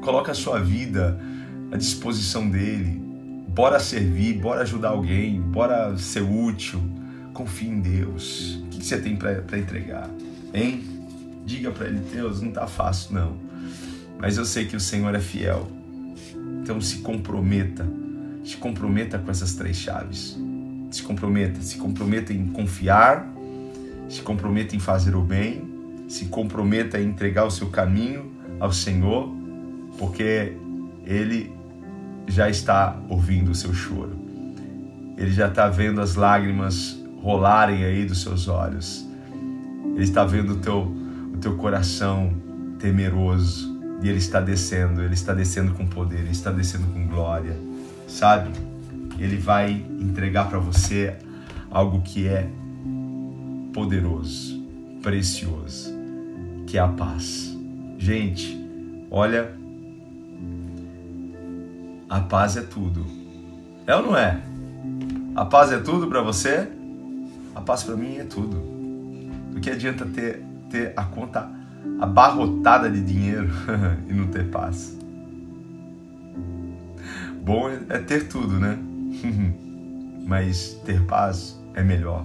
Coloca 0.00 0.32
a 0.32 0.34
sua 0.34 0.60
vida 0.60 1.20
à 1.72 1.76
disposição 1.76 2.48
dele. 2.48 3.00
Bora 3.48 3.80
servir, 3.80 4.34
bora 4.34 4.62
ajudar 4.62 4.90
alguém, 4.90 5.40
bora 5.40 5.96
ser 5.98 6.22
útil. 6.22 6.80
Confie 7.34 7.68
em 7.68 7.80
Deus. 7.80 8.62
O 8.66 8.68
que 8.68 8.84
você 8.84 8.98
tem 8.98 9.16
para 9.16 9.58
entregar? 9.58 10.08
Hein? 10.54 10.84
Diga 11.44 11.70
para 11.72 11.88
ele, 11.88 12.00
Deus, 12.12 12.40
não 12.40 12.52
tá 12.52 12.66
fácil 12.66 13.14
não. 13.14 13.36
Mas 14.18 14.38
eu 14.38 14.44
sei 14.44 14.66
que 14.66 14.76
o 14.76 14.80
Senhor 14.80 15.14
é 15.14 15.20
fiel. 15.20 15.66
Então 16.62 16.80
se 16.80 16.98
comprometa. 16.98 17.86
Se 18.44 18.56
comprometa 18.56 19.18
com 19.18 19.30
essas 19.30 19.54
três 19.54 19.76
chaves. 19.76 20.38
Se 20.90 21.02
comprometa, 21.02 21.60
se 21.60 21.76
comprometa 21.76 22.32
em 22.32 22.46
confiar, 22.48 23.28
se 24.10 24.22
comprometa 24.22 24.74
em 24.74 24.80
fazer 24.80 25.14
o 25.14 25.22
bem, 25.22 25.62
se 26.08 26.26
comprometa 26.26 27.00
em 27.00 27.06
entregar 27.06 27.44
o 27.44 27.50
seu 27.50 27.68
caminho 27.68 28.32
ao 28.58 28.72
Senhor, 28.72 29.32
porque 29.96 30.56
Ele 31.06 31.52
já 32.26 32.50
está 32.50 33.00
ouvindo 33.08 33.52
o 33.52 33.54
seu 33.54 33.72
choro. 33.72 34.18
Ele 35.16 35.30
já 35.30 35.46
está 35.46 35.68
vendo 35.68 36.00
as 36.00 36.16
lágrimas 36.16 37.00
rolarem 37.22 37.84
aí 37.84 38.04
dos 38.04 38.20
seus 38.22 38.48
olhos. 38.48 39.06
Ele 39.94 40.02
está 40.02 40.24
vendo 40.24 40.54
o 40.54 40.56
teu, 40.56 40.92
o 41.32 41.36
teu 41.40 41.56
coração 41.56 42.34
temeroso 42.80 43.78
e 44.02 44.08
ele 44.08 44.18
está 44.18 44.40
descendo, 44.40 45.02
ele 45.02 45.14
está 45.14 45.34
descendo 45.34 45.74
com 45.74 45.86
poder, 45.86 46.20
ele 46.20 46.30
está 46.30 46.50
descendo 46.50 46.86
com 46.86 47.06
glória, 47.06 47.54
sabe? 48.08 48.50
Ele 49.18 49.36
vai 49.36 49.84
entregar 50.00 50.48
para 50.48 50.58
você 50.58 51.14
algo 51.70 52.00
que 52.00 52.26
é 52.26 52.48
poderoso, 53.72 54.62
precioso, 55.02 55.92
que 56.66 56.76
é 56.76 56.80
a 56.80 56.88
paz. 56.88 57.56
Gente, 57.98 58.58
olha, 59.10 59.54
a 62.08 62.20
paz 62.20 62.56
é 62.56 62.62
tudo. 62.62 63.06
É 63.86 63.94
ou 63.94 64.02
não 64.02 64.16
é? 64.16 64.40
A 65.34 65.44
paz 65.44 65.72
é 65.72 65.78
tudo 65.78 66.06
para 66.08 66.22
você? 66.22 66.68
A 67.54 67.60
paz 67.60 67.82
para 67.82 67.96
mim 67.96 68.16
é 68.16 68.24
tudo. 68.24 68.56
Do 69.52 69.60
que 69.60 69.70
adianta 69.70 70.04
ter, 70.06 70.42
ter 70.68 70.92
a 70.96 71.04
conta 71.04 71.50
abarrotada 72.00 72.90
de 72.90 73.00
dinheiro 73.00 73.48
e 74.08 74.12
não 74.12 74.26
ter 74.26 74.48
paz? 74.48 74.96
Bom 77.42 77.70
é 77.88 77.98
ter 77.98 78.28
tudo, 78.28 78.58
né? 78.58 78.78
Mas 80.26 80.74
ter 80.84 81.04
paz 81.06 81.60
é 81.74 81.82
melhor. 81.82 82.24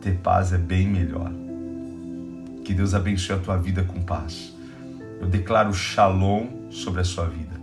Ter 0.00 0.16
paz 0.18 0.52
é 0.52 0.58
bem 0.58 0.86
melhor. 0.86 1.32
Que 2.64 2.72
Deus 2.72 2.94
abençoe 2.94 3.36
a 3.36 3.38
tua 3.38 3.56
vida 3.56 3.82
com 3.82 4.00
paz. 4.02 4.54
Eu 5.20 5.26
declaro 5.26 5.72
shalom 5.72 6.46
sobre 6.70 7.00
a 7.00 7.04
sua 7.04 7.26
vida. 7.26 7.56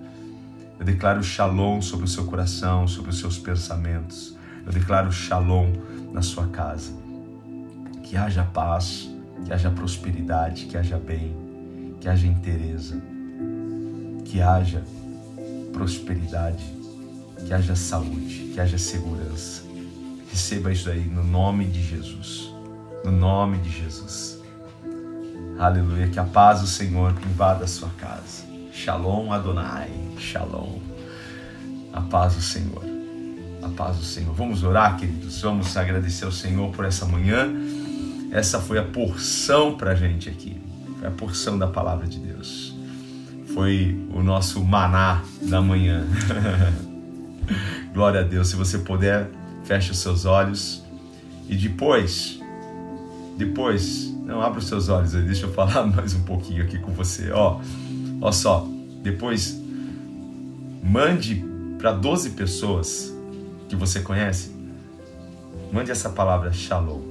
Eu 0.77 0.85
declaro 0.85 1.23
shalom 1.23 1.81
sobre 1.81 2.05
o 2.05 2.07
seu 2.07 2.25
coração, 2.25 2.87
sobre 2.87 3.11
os 3.11 3.19
seus 3.19 3.37
pensamentos. 3.37 4.35
Eu 4.65 4.73
declaro 4.73 5.11
shalom 5.11 5.71
na 6.11 6.21
sua 6.21 6.47
casa. 6.47 6.91
Que 8.03 8.17
haja 8.17 8.43
paz, 8.43 9.09
que 9.45 9.53
haja 9.53 9.69
prosperidade, 9.69 10.65
que 10.65 10.77
haja 10.77 10.97
bem, 10.97 11.35
que 12.01 12.09
haja 12.09 12.27
interesse, 12.27 13.01
que 14.25 14.41
haja 14.41 14.83
prosperidade, 15.71 16.63
que 17.45 17.53
haja 17.53 17.75
saúde, 17.75 18.51
que 18.53 18.59
haja 18.59 18.77
segurança. 18.77 19.64
Receba 20.35 20.69
isso 20.69 20.89
aí 20.89 20.99
no 20.99 21.23
nome 21.23 21.63
de 21.63 21.81
Jesus. 21.81 22.53
No 23.05 23.09
nome 23.09 23.57
de 23.59 23.69
Jesus. 23.69 24.37
Aleluia. 25.57 26.09
Que 26.09 26.19
a 26.19 26.25
paz 26.25 26.59
do 26.59 26.67
Senhor 26.67 27.13
invada 27.25 27.63
a 27.63 27.67
sua 27.67 27.87
casa. 27.97 28.43
Shalom 28.73 29.31
Adonai. 29.31 29.89
Shalom. 30.19 30.79
A 31.93 32.01
paz 32.01 32.35
do 32.35 32.41
Senhor 32.41 32.83
a 33.63 33.69
paz 33.69 33.95
do 33.95 34.03
Senhor. 34.03 34.33
Vamos 34.35 34.61
orar, 34.61 34.97
queridos. 34.97 35.41
Vamos 35.41 35.75
agradecer 35.77 36.25
ao 36.25 36.33
Senhor 36.33 36.69
por 36.73 36.83
essa 36.83 37.05
manhã. 37.05 37.49
Essa 38.29 38.59
foi 38.59 38.77
a 38.77 38.83
porção 38.83 39.77
para 39.77 39.95
gente 39.95 40.29
aqui. 40.29 40.61
Foi 40.99 41.07
a 41.07 41.11
porção 41.11 41.57
da 41.57 41.65
palavra 41.65 42.05
de 42.07 42.19
Deus. 42.19 42.75
Foi 43.53 43.97
o 44.13 44.21
nosso 44.21 44.61
maná 44.61 45.23
da 45.43 45.61
manhã. 45.61 46.05
Glória 47.93 48.19
a 48.19 48.23
Deus. 48.23 48.49
Se 48.49 48.57
você 48.57 48.77
puder, 48.77 49.31
feche 49.65 49.91
os 49.91 49.99
seus 49.99 50.25
olhos. 50.25 50.83
E 51.47 51.55
depois, 51.55 52.39
depois, 53.37 54.13
não 54.23 54.41
abra 54.41 54.59
os 54.59 54.67
seus 54.67 54.89
olhos 54.89 55.13
aí, 55.13 55.23
deixa 55.23 55.45
eu 55.45 55.53
falar 55.53 55.85
mais 55.87 56.13
um 56.13 56.23
pouquinho 56.23 56.63
aqui 56.63 56.79
com 56.79 56.91
você. 56.91 57.31
Ó, 57.31 57.59
ó 58.21 58.31
só, 58.31 58.67
depois 59.03 59.61
mande 60.83 61.43
para 61.77 61.91
12 61.91 62.31
pessoas 62.31 63.13
que 63.67 63.75
você 63.75 63.99
conhece, 63.99 64.51
mande 65.71 65.91
essa 65.91 66.09
palavra 66.09 66.51
shalom. 66.53 67.01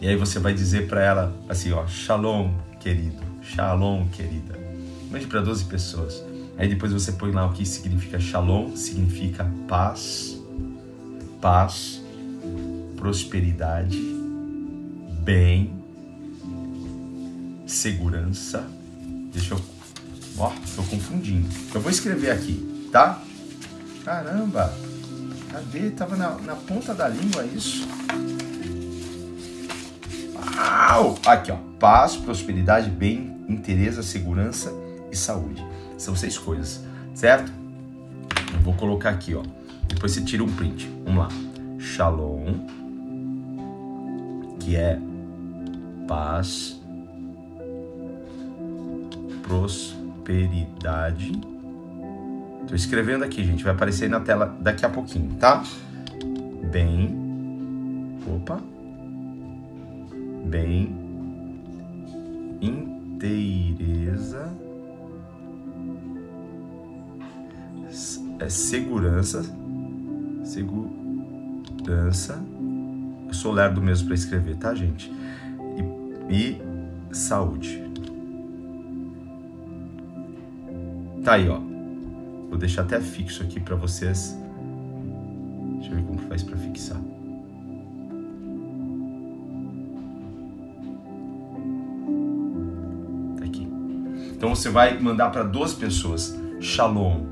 E 0.00 0.08
aí 0.08 0.16
você 0.16 0.38
vai 0.38 0.52
dizer 0.52 0.88
para 0.88 1.00
ela 1.02 1.36
assim, 1.48 1.72
ó, 1.72 1.86
shalom, 1.86 2.50
querido, 2.80 3.22
shalom, 3.40 4.08
querida. 4.08 4.58
Mande 5.10 5.26
para 5.26 5.40
12 5.40 5.66
pessoas. 5.66 6.24
Aí 6.58 6.68
depois 6.68 6.92
você 6.92 7.12
põe 7.12 7.30
lá 7.30 7.46
o 7.46 7.52
que 7.52 7.64
significa 7.64 8.18
shalom, 8.18 8.74
significa 8.74 9.48
paz, 9.68 10.41
paz, 11.42 12.00
prosperidade, 12.96 14.00
bem, 15.24 15.74
segurança. 17.66 18.64
Deixa 19.32 19.54
eu. 19.54 19.60
Ó, 20.38 20.52
tô 20.76 20.84
confundindo. 20.84 21.48
Eu 21.74 21.80
vou 21.80 21.90
escrever 21.90 22.30
aqui, 22.30 22.88
tá? 22.92 23.20
Caramba! 24.04 24.72
Cadê? 25.50 25.90
Tava 25.90 26.16
na, 26.16 26.30
na 26.36 26.54
ponta 26.54 26.94
da 26.94 27.08
língua 27.08 27.44
isso. 27.44 27.88
Uau! 30.56 31.18
Aqui, 31.26 31.50
ó. 31.50 31.56
Paz, 31.80 32.16
prosperidade, 32.16 32.88
bem, 32.88 33.36
interesse, 33.48 34.00
segurança 34.04 34.72
e 35.10 35.16
saúde. 35.16 35.62
São 35.98 36.14
seis 36.14 36.38
coisas, 36.38 36.80
certo? 37.14 37.52
Eu 38.54 38.60
vou 38.60 38.74
colocar 38.74 39.10
aqui, 39.10 39.34
ó. 39.34 39.42
Depois 39.92 40.12
você 40.12 40.22
tira 40.22 40.42
um 40.42 40.52
print. 40.52 40.88
Vamos 41.04 41.18
lá. 41.18 41.28
Shalom, 41.78 42.66
que 44.60 44.76
é 44.76 44.98
paz, 46.06 46.80
prosperidade 49.42 51.32
Tô 52.72 52.76
escrevendo 52.76 53.22
aqui, 53.22 53.44
gente. 53.44 53.62
Vai 53.64 53.74
aparecer 53.74 54.04
aí 54.04 54.10
na 54.10 54.20
tela 54.20 54.56
daqui 54.60 54.86
a 54.86 54.88
pouquinho, 54.88 55.34
tá? 55.34 55.62
Bem. 56.70 58.18
Opa. 58.26 58.62
Bem. 60.46 60.96
Inteireza. 62.62 64.56
É 68.38 68.48
segurança. 68.48 69.44
Segurança. 70.52 72.38
Eu 73.26 73.32
sou 73.32 73.52
lerdo 73.52 73.80
mesmo 73.80 74.08
para 74.08 74.14
escrever, 74.14 74.56
tá, 74.56 74.74
gente? 74.74 75.10
E, 76.28 76.34
e 76.34 76.62
saúde. 77.10 77.82
Tá 81.24 81.32
aí, 81.34 81.48
ó. 81.48 81.58
Vou 82.50 82.58
deixar 82.58 82.82
até 82.82 83.00
fixo 83.00 83.42
aqui 83.42 83.60
para 83.60 83.76
vocês. 83.76 84.38
Deixa 85.78 85.90
eu 85.90 85.96
ver 85.96 86.02
como 86.04 86.18
faz 86.18 86.42
para 86.42 86.58
fixar. 86.58 87.00
Tá 93.38 93.44
aqui. 93.46 93.66
Então 94.36 94.54
você 94.54 94.68
vai 94.68 94.98
mandar 94.98 95.30
para 95.30 95.44
duas 95.44 95.72
pessoas 95.72 96.38
Shalom 96.60 97.22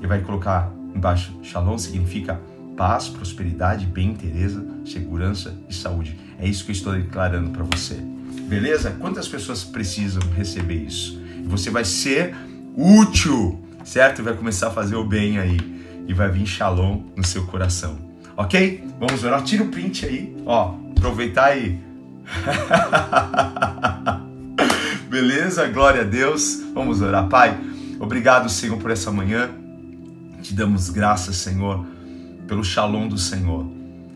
e 0.00 0.06
vai 0.06 0.22
colocar 0.22 0.72
embaixo 0.94 1.38
Shalom 1.42 1.76
significa 1.76 2.40
paz, 2.80 3.10
prosperidade, 3.10 3.84
bem, 3.84 4.12
interesse, 4.12 4.58
segurança 4.86 5.54
e 5.68 5.74
saúde. 5.74 6.18
É 6.38 6.48
isso 6.48 6.64
que 6.64 6.70
eu 6.70 6.74
estou 6.74 6.94
declarando 6.94 7.50
para 7.50 7.62
você. 7.62 7.96
Beleza? 8.48 8.96
Quantas 8.98 9.28
pessoas 9.28 9.62
precisam 9.62 10.22
receber 10.34 10.86
isso? 10.86 11.20
Você 11.44 11.68
vai 11.68 11.84
ser 11.84 12.34
útil 12.74 13.62
certo? 13.84 14.22
Vai 14.22 14.34
começar 14.34 14.68
a 14.68 14.70
fazer 14.70 14.96
o 14.96 15.04
bem 15.04 15.38
aí 15.38 15.60
e 16.08 16.14
vai 16.14 16.30
vir 16.30 16.46
shalom 16.46 17.02
no 17.14 17.22
seu 17.22 17.46
coração, 17.46 17.98
ok? 18.34 18.82
Vamos 18.98 19.22
orar. 19.24 19.42
Tira 19.42 19.64
o 19.64 19.68
print 19.68 20.06
aí, 20.06 20.34
ó. 20.46 20.74
Aproveitar 20.96 21.48
aí. 21.48 21.78
Beleza? 25.10 25.68
Glória 25.68 26.00
a 26.00 26.04
Deus. 26.04 26.62
Vamos 26.72 27.02
orar, 27.02 27.28
Pai. 27.28 27.60
Obrigado, 27.98 28.48
Senhor, 28.48 28.78
por 28.78 28.90
essa 28.90 29.10
manhã. 29.10 29.50
Te 30.40 30.54
damos 30.54 30.88
graças, 30.88 31.36
Senhor, 31.36 31.84
pelo 32.50 32.64
shalom 32.64 33.06
do 33.06 33.16
Senhor, 33.16 33.64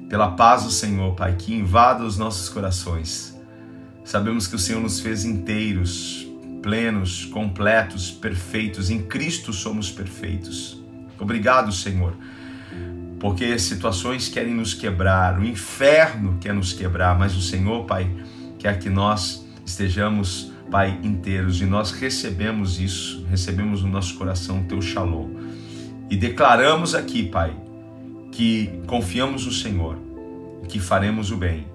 pela 0.09 0.33
paz 0.33 0.65
do 0.65 0.71
Senhor, 0.73 1.15
Pai, 1.15 1.37
que 1.39 1.55
invada 1.55 2.03
os 2.03 2.19
nossos 2.19 2.49
corações. 2.49 3.41
Sabemos 4.05 4.49
que 4.49 4.57
o 4.57 4.59
Senhor 4.59 4.81
nos 4.81 4.99
fez 4.99 5.25
inteiros, 5.25 6.27
plenos, 6.61 7.27
completos, 7.27 8.11
perfeitos. 8.11 8.91
Em 8.91 9.03
Cristo 9.03 9.53
somos 9.53 9.89
perfeitos. 9.89 10.83
Obrigado, 11.17 11.71
Senhor, 11.71 12.13
porque 13.21 13.57
situações 13.57 14.27
querem 14.27 14.53
nos 14.53 14.75
quebrar, 14.75 15.39
o 15.39 15.45
inferno 15.45 16.37
quer 16.41 16.55
nos 16.55 16.73
quebrar, 16.73 17.17
mas 17.17 17.37
o 17.37 17.41
Senhor, 17.41 17.85
Pai, 17.85 18.11
quer 18.59 18.81
que 18.81 18.91
nós 18.91 19.47
estejamos, 19.65 20.53
Pai, 20.73 20.99
inteiros 21.05 21.61
e 21.61 21.67
nós 21.67 21.93
recebemos 21.93 22.81
isso, 22.81 23.25
recebemos 23.31 23.85
no 23.85 23.91
nosso 23.91 24.17
coração 24.17 24.63
o 24.63 24.65
teu 24.65 24.83
shalom 24.83 25.31
e 26.11 26.17
declaramos 26.17 26.97
aqui, 26.97 27.23
Pai, 27.29 27.64
que 28.35 28.81
confiamos 28.89 29.47
no 29.47 29.53
Senhor, 29.53 29.97
que 30.69 30.81
faremos 30.81 31.31
o 31.31 31.37
bem 31.37 31.69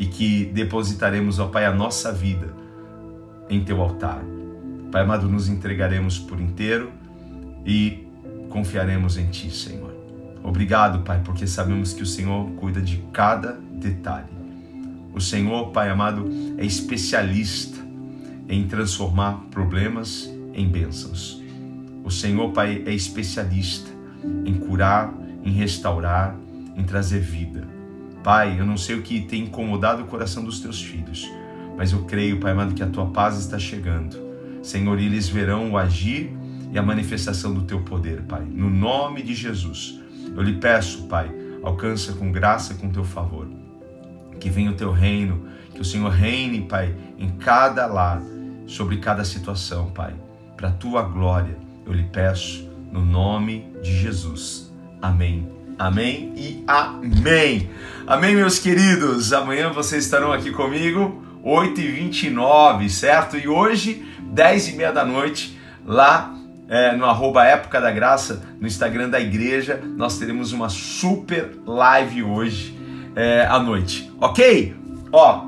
e 0.00 0.06
que 0.06 0.46
depositaremos, 0.46 1.38
ó 1.38 1.46
Pai, 1.46 1.64
a 1.64 1.72
nossa 1.72 2.12
vida 2.12 2.52
em 3.48 3.62
teu 3.62 3.80
altar. 3.80 4.20
Pai 4.90 5.02
amado, 5.02 5.28
nos 5.28 5.48
entregaremos 5.48 6.18
por 6.18 6.40
inteiro 6.40 6.90
e 7.64 8.04
confiaremos 8.48 9.16
em 9.16 9.26
Ti, 9.26 9.48
Senhor. 9.48 9.94
Obrigado, 10.42 11.04
Pai, 11.04 11.22
porque 11.24 11.46
sabemos 11.46 11.92
que 11.92 12.02
o 12.02 12.06
Senhor 12.06 12.50
cuida 12.56 12.80
de 12.80 12.96
cada 13.12 13.52
detalhe. 13.52 14.26
O 15.14 15.20
Senhor, 15.20 15.70
Pai 15.70 15.88
amado, 15.88 16.28
é 16.58 16.64
especialista 16.64 17.78
em 18.48 18.66
transformar 18.66 19.34
problemas 19.52 20.28
em 20.52 20.68
bênçãos. 20.68 21.40
O 22.02 22.10
Senhor, 22.10 22.50
Pai, 22.50 22.82
é 22.84 22.92
especialista 22.92 23.88
em 24.44 24.54
curar, 24.54 25.14
em 25.46 25.52
restaurar, 25.52 26.36
em 26.76 26.82
trazer 26.82 27.20
vida. 27.20 27.66
Pai, 28.22 28.58
eu 28.58 28.66
não 28.66 28.76
sei 28.76 28.96
o 28.96 29.02
que 29.02 29.20
tem 29.20 29.44
incomodado 29.44 30.02
o 30.02 30.06
coração 30.06 30.44
dos 30.44 30.58
teus 30.58 30.82
filhos, 30.82 31.30
mas 31.76 31.92
eu 31.92 32.04
creio, 32.04 32.40
Pai 32.40 32.50
amado, 32.50 32.74
que 32.74 32.82
a 32.82 32.88
tua 32.88 33.06
paz 33.06 33.38
está 33.38 33.56
chegando. 33.56 34.18
Senhor, 34.60 34.98
eles 34.98 35.28
verão 35.28 35.70
o 35.70 35.78
agir 35.78 36.36
e 36.72 36.76
a 36.76 36.82
manifestação 36.82 37.54
do 37.54 37.62
teu 37.62 37.82
poder, 37.82 38.22
Pai. 38.22 38.42
No 38.44 38.68
nome 38.68 39.22
de 39.22 39.34
Jesus, 39.34 40.00
eu 40.34 40.42
lhe 40.42 40.54
peço, 40.54 41.04
Pai, 41.04 41.30
alcança 41.62 42.12
com 42.14 42.32
graça, 42.32 42.74
com 42.74 42.90
teu 42.90 43.04
favor. 43.04 43.46
Que 44.40 44.50
venha 44.50 44.72
o 44.72 44.74
teu 44.74 44.90
reino, 44.90 45.46
que 45.72 45.80
o 45.80 45.84
Senhor 45.84 46.10
reine, 46.10 46.62
Pai, 46.62 46.92
em 47.16 47.28
cada 47.28 47.86
lar, 47.86 48.20
sobre 48.66 48.96
cada 48.96 49.24
situação, 49.24 49.90
Pai. 49.92 50.12
Para 50.56 50.70
a 50.70 50.72
tua 50.72 51.02
glória, 51.02 51.56
eu 51.86 51.92
lhe 51.92 52.02
peço, 52.02 52.68
no 52.90 53.04
nome 53.04 53.66
de 53.80 53.96
Jesus. 53.96 54.65
Amém. 55.00 55.48
Amém 55.78 56.32
e 56.36 56.64
amém. 56.66 57.70
Amém, 58.06 58.34
meus 58.34 58.58
queridos. 58.58 59.32
Amanhã 59.32 59.70
vocês 59.70 60.04
estarão 60.04 60.32
aqui 60.32 60.50
comigo, 60.50 61.22
8h29, 61.44 62.88
certo? 62.88 63.36
E 63.36 63.46
hoje, 63.46 64.04
10h30 64.34 64.92
da 64.92 65.04
noite, 65.04 65.58
lá 65.84 66.34
é, 66.68 66.96
no 66.96 67.04
arroba 67.04 67.44
Época 67.44 67.80
da 67.80 67.90
Graça, 67.90 68.42
no 68.60 68.66
Instagram 68.66 69.10
da 69.10 69.20
igreja, 69.20 69.80
nós 69.84 70.18
teremos 70.18 70.52
uma 70.52 70.68
super 70.68 71.50
live 71.66 72.22
hoje 72.22 72.76
é, 73.14 73.46
à 73.46 73.58
noite, 73.58 74.10
ok? 74.20 74.74
Ó, 75.12 75.44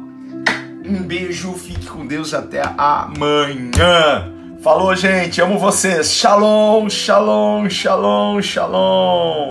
um 0.84 1.03
beijo, 1.03 1.53
fique 1.55 1.86
com 1.86 2.07
Deus 2.07 2.34
até 2.34 2.62
amanhã. 2.76 4.38
Falou, 4.61 4.94
gente, 4.96 5.40
amo 5.40 5.56
vocês. 5.56 6.11
Shalom, 6.11 6.90
shalom, 6.90 7.70
shalom, 7.70 8.42
shalom. 8.42 9.46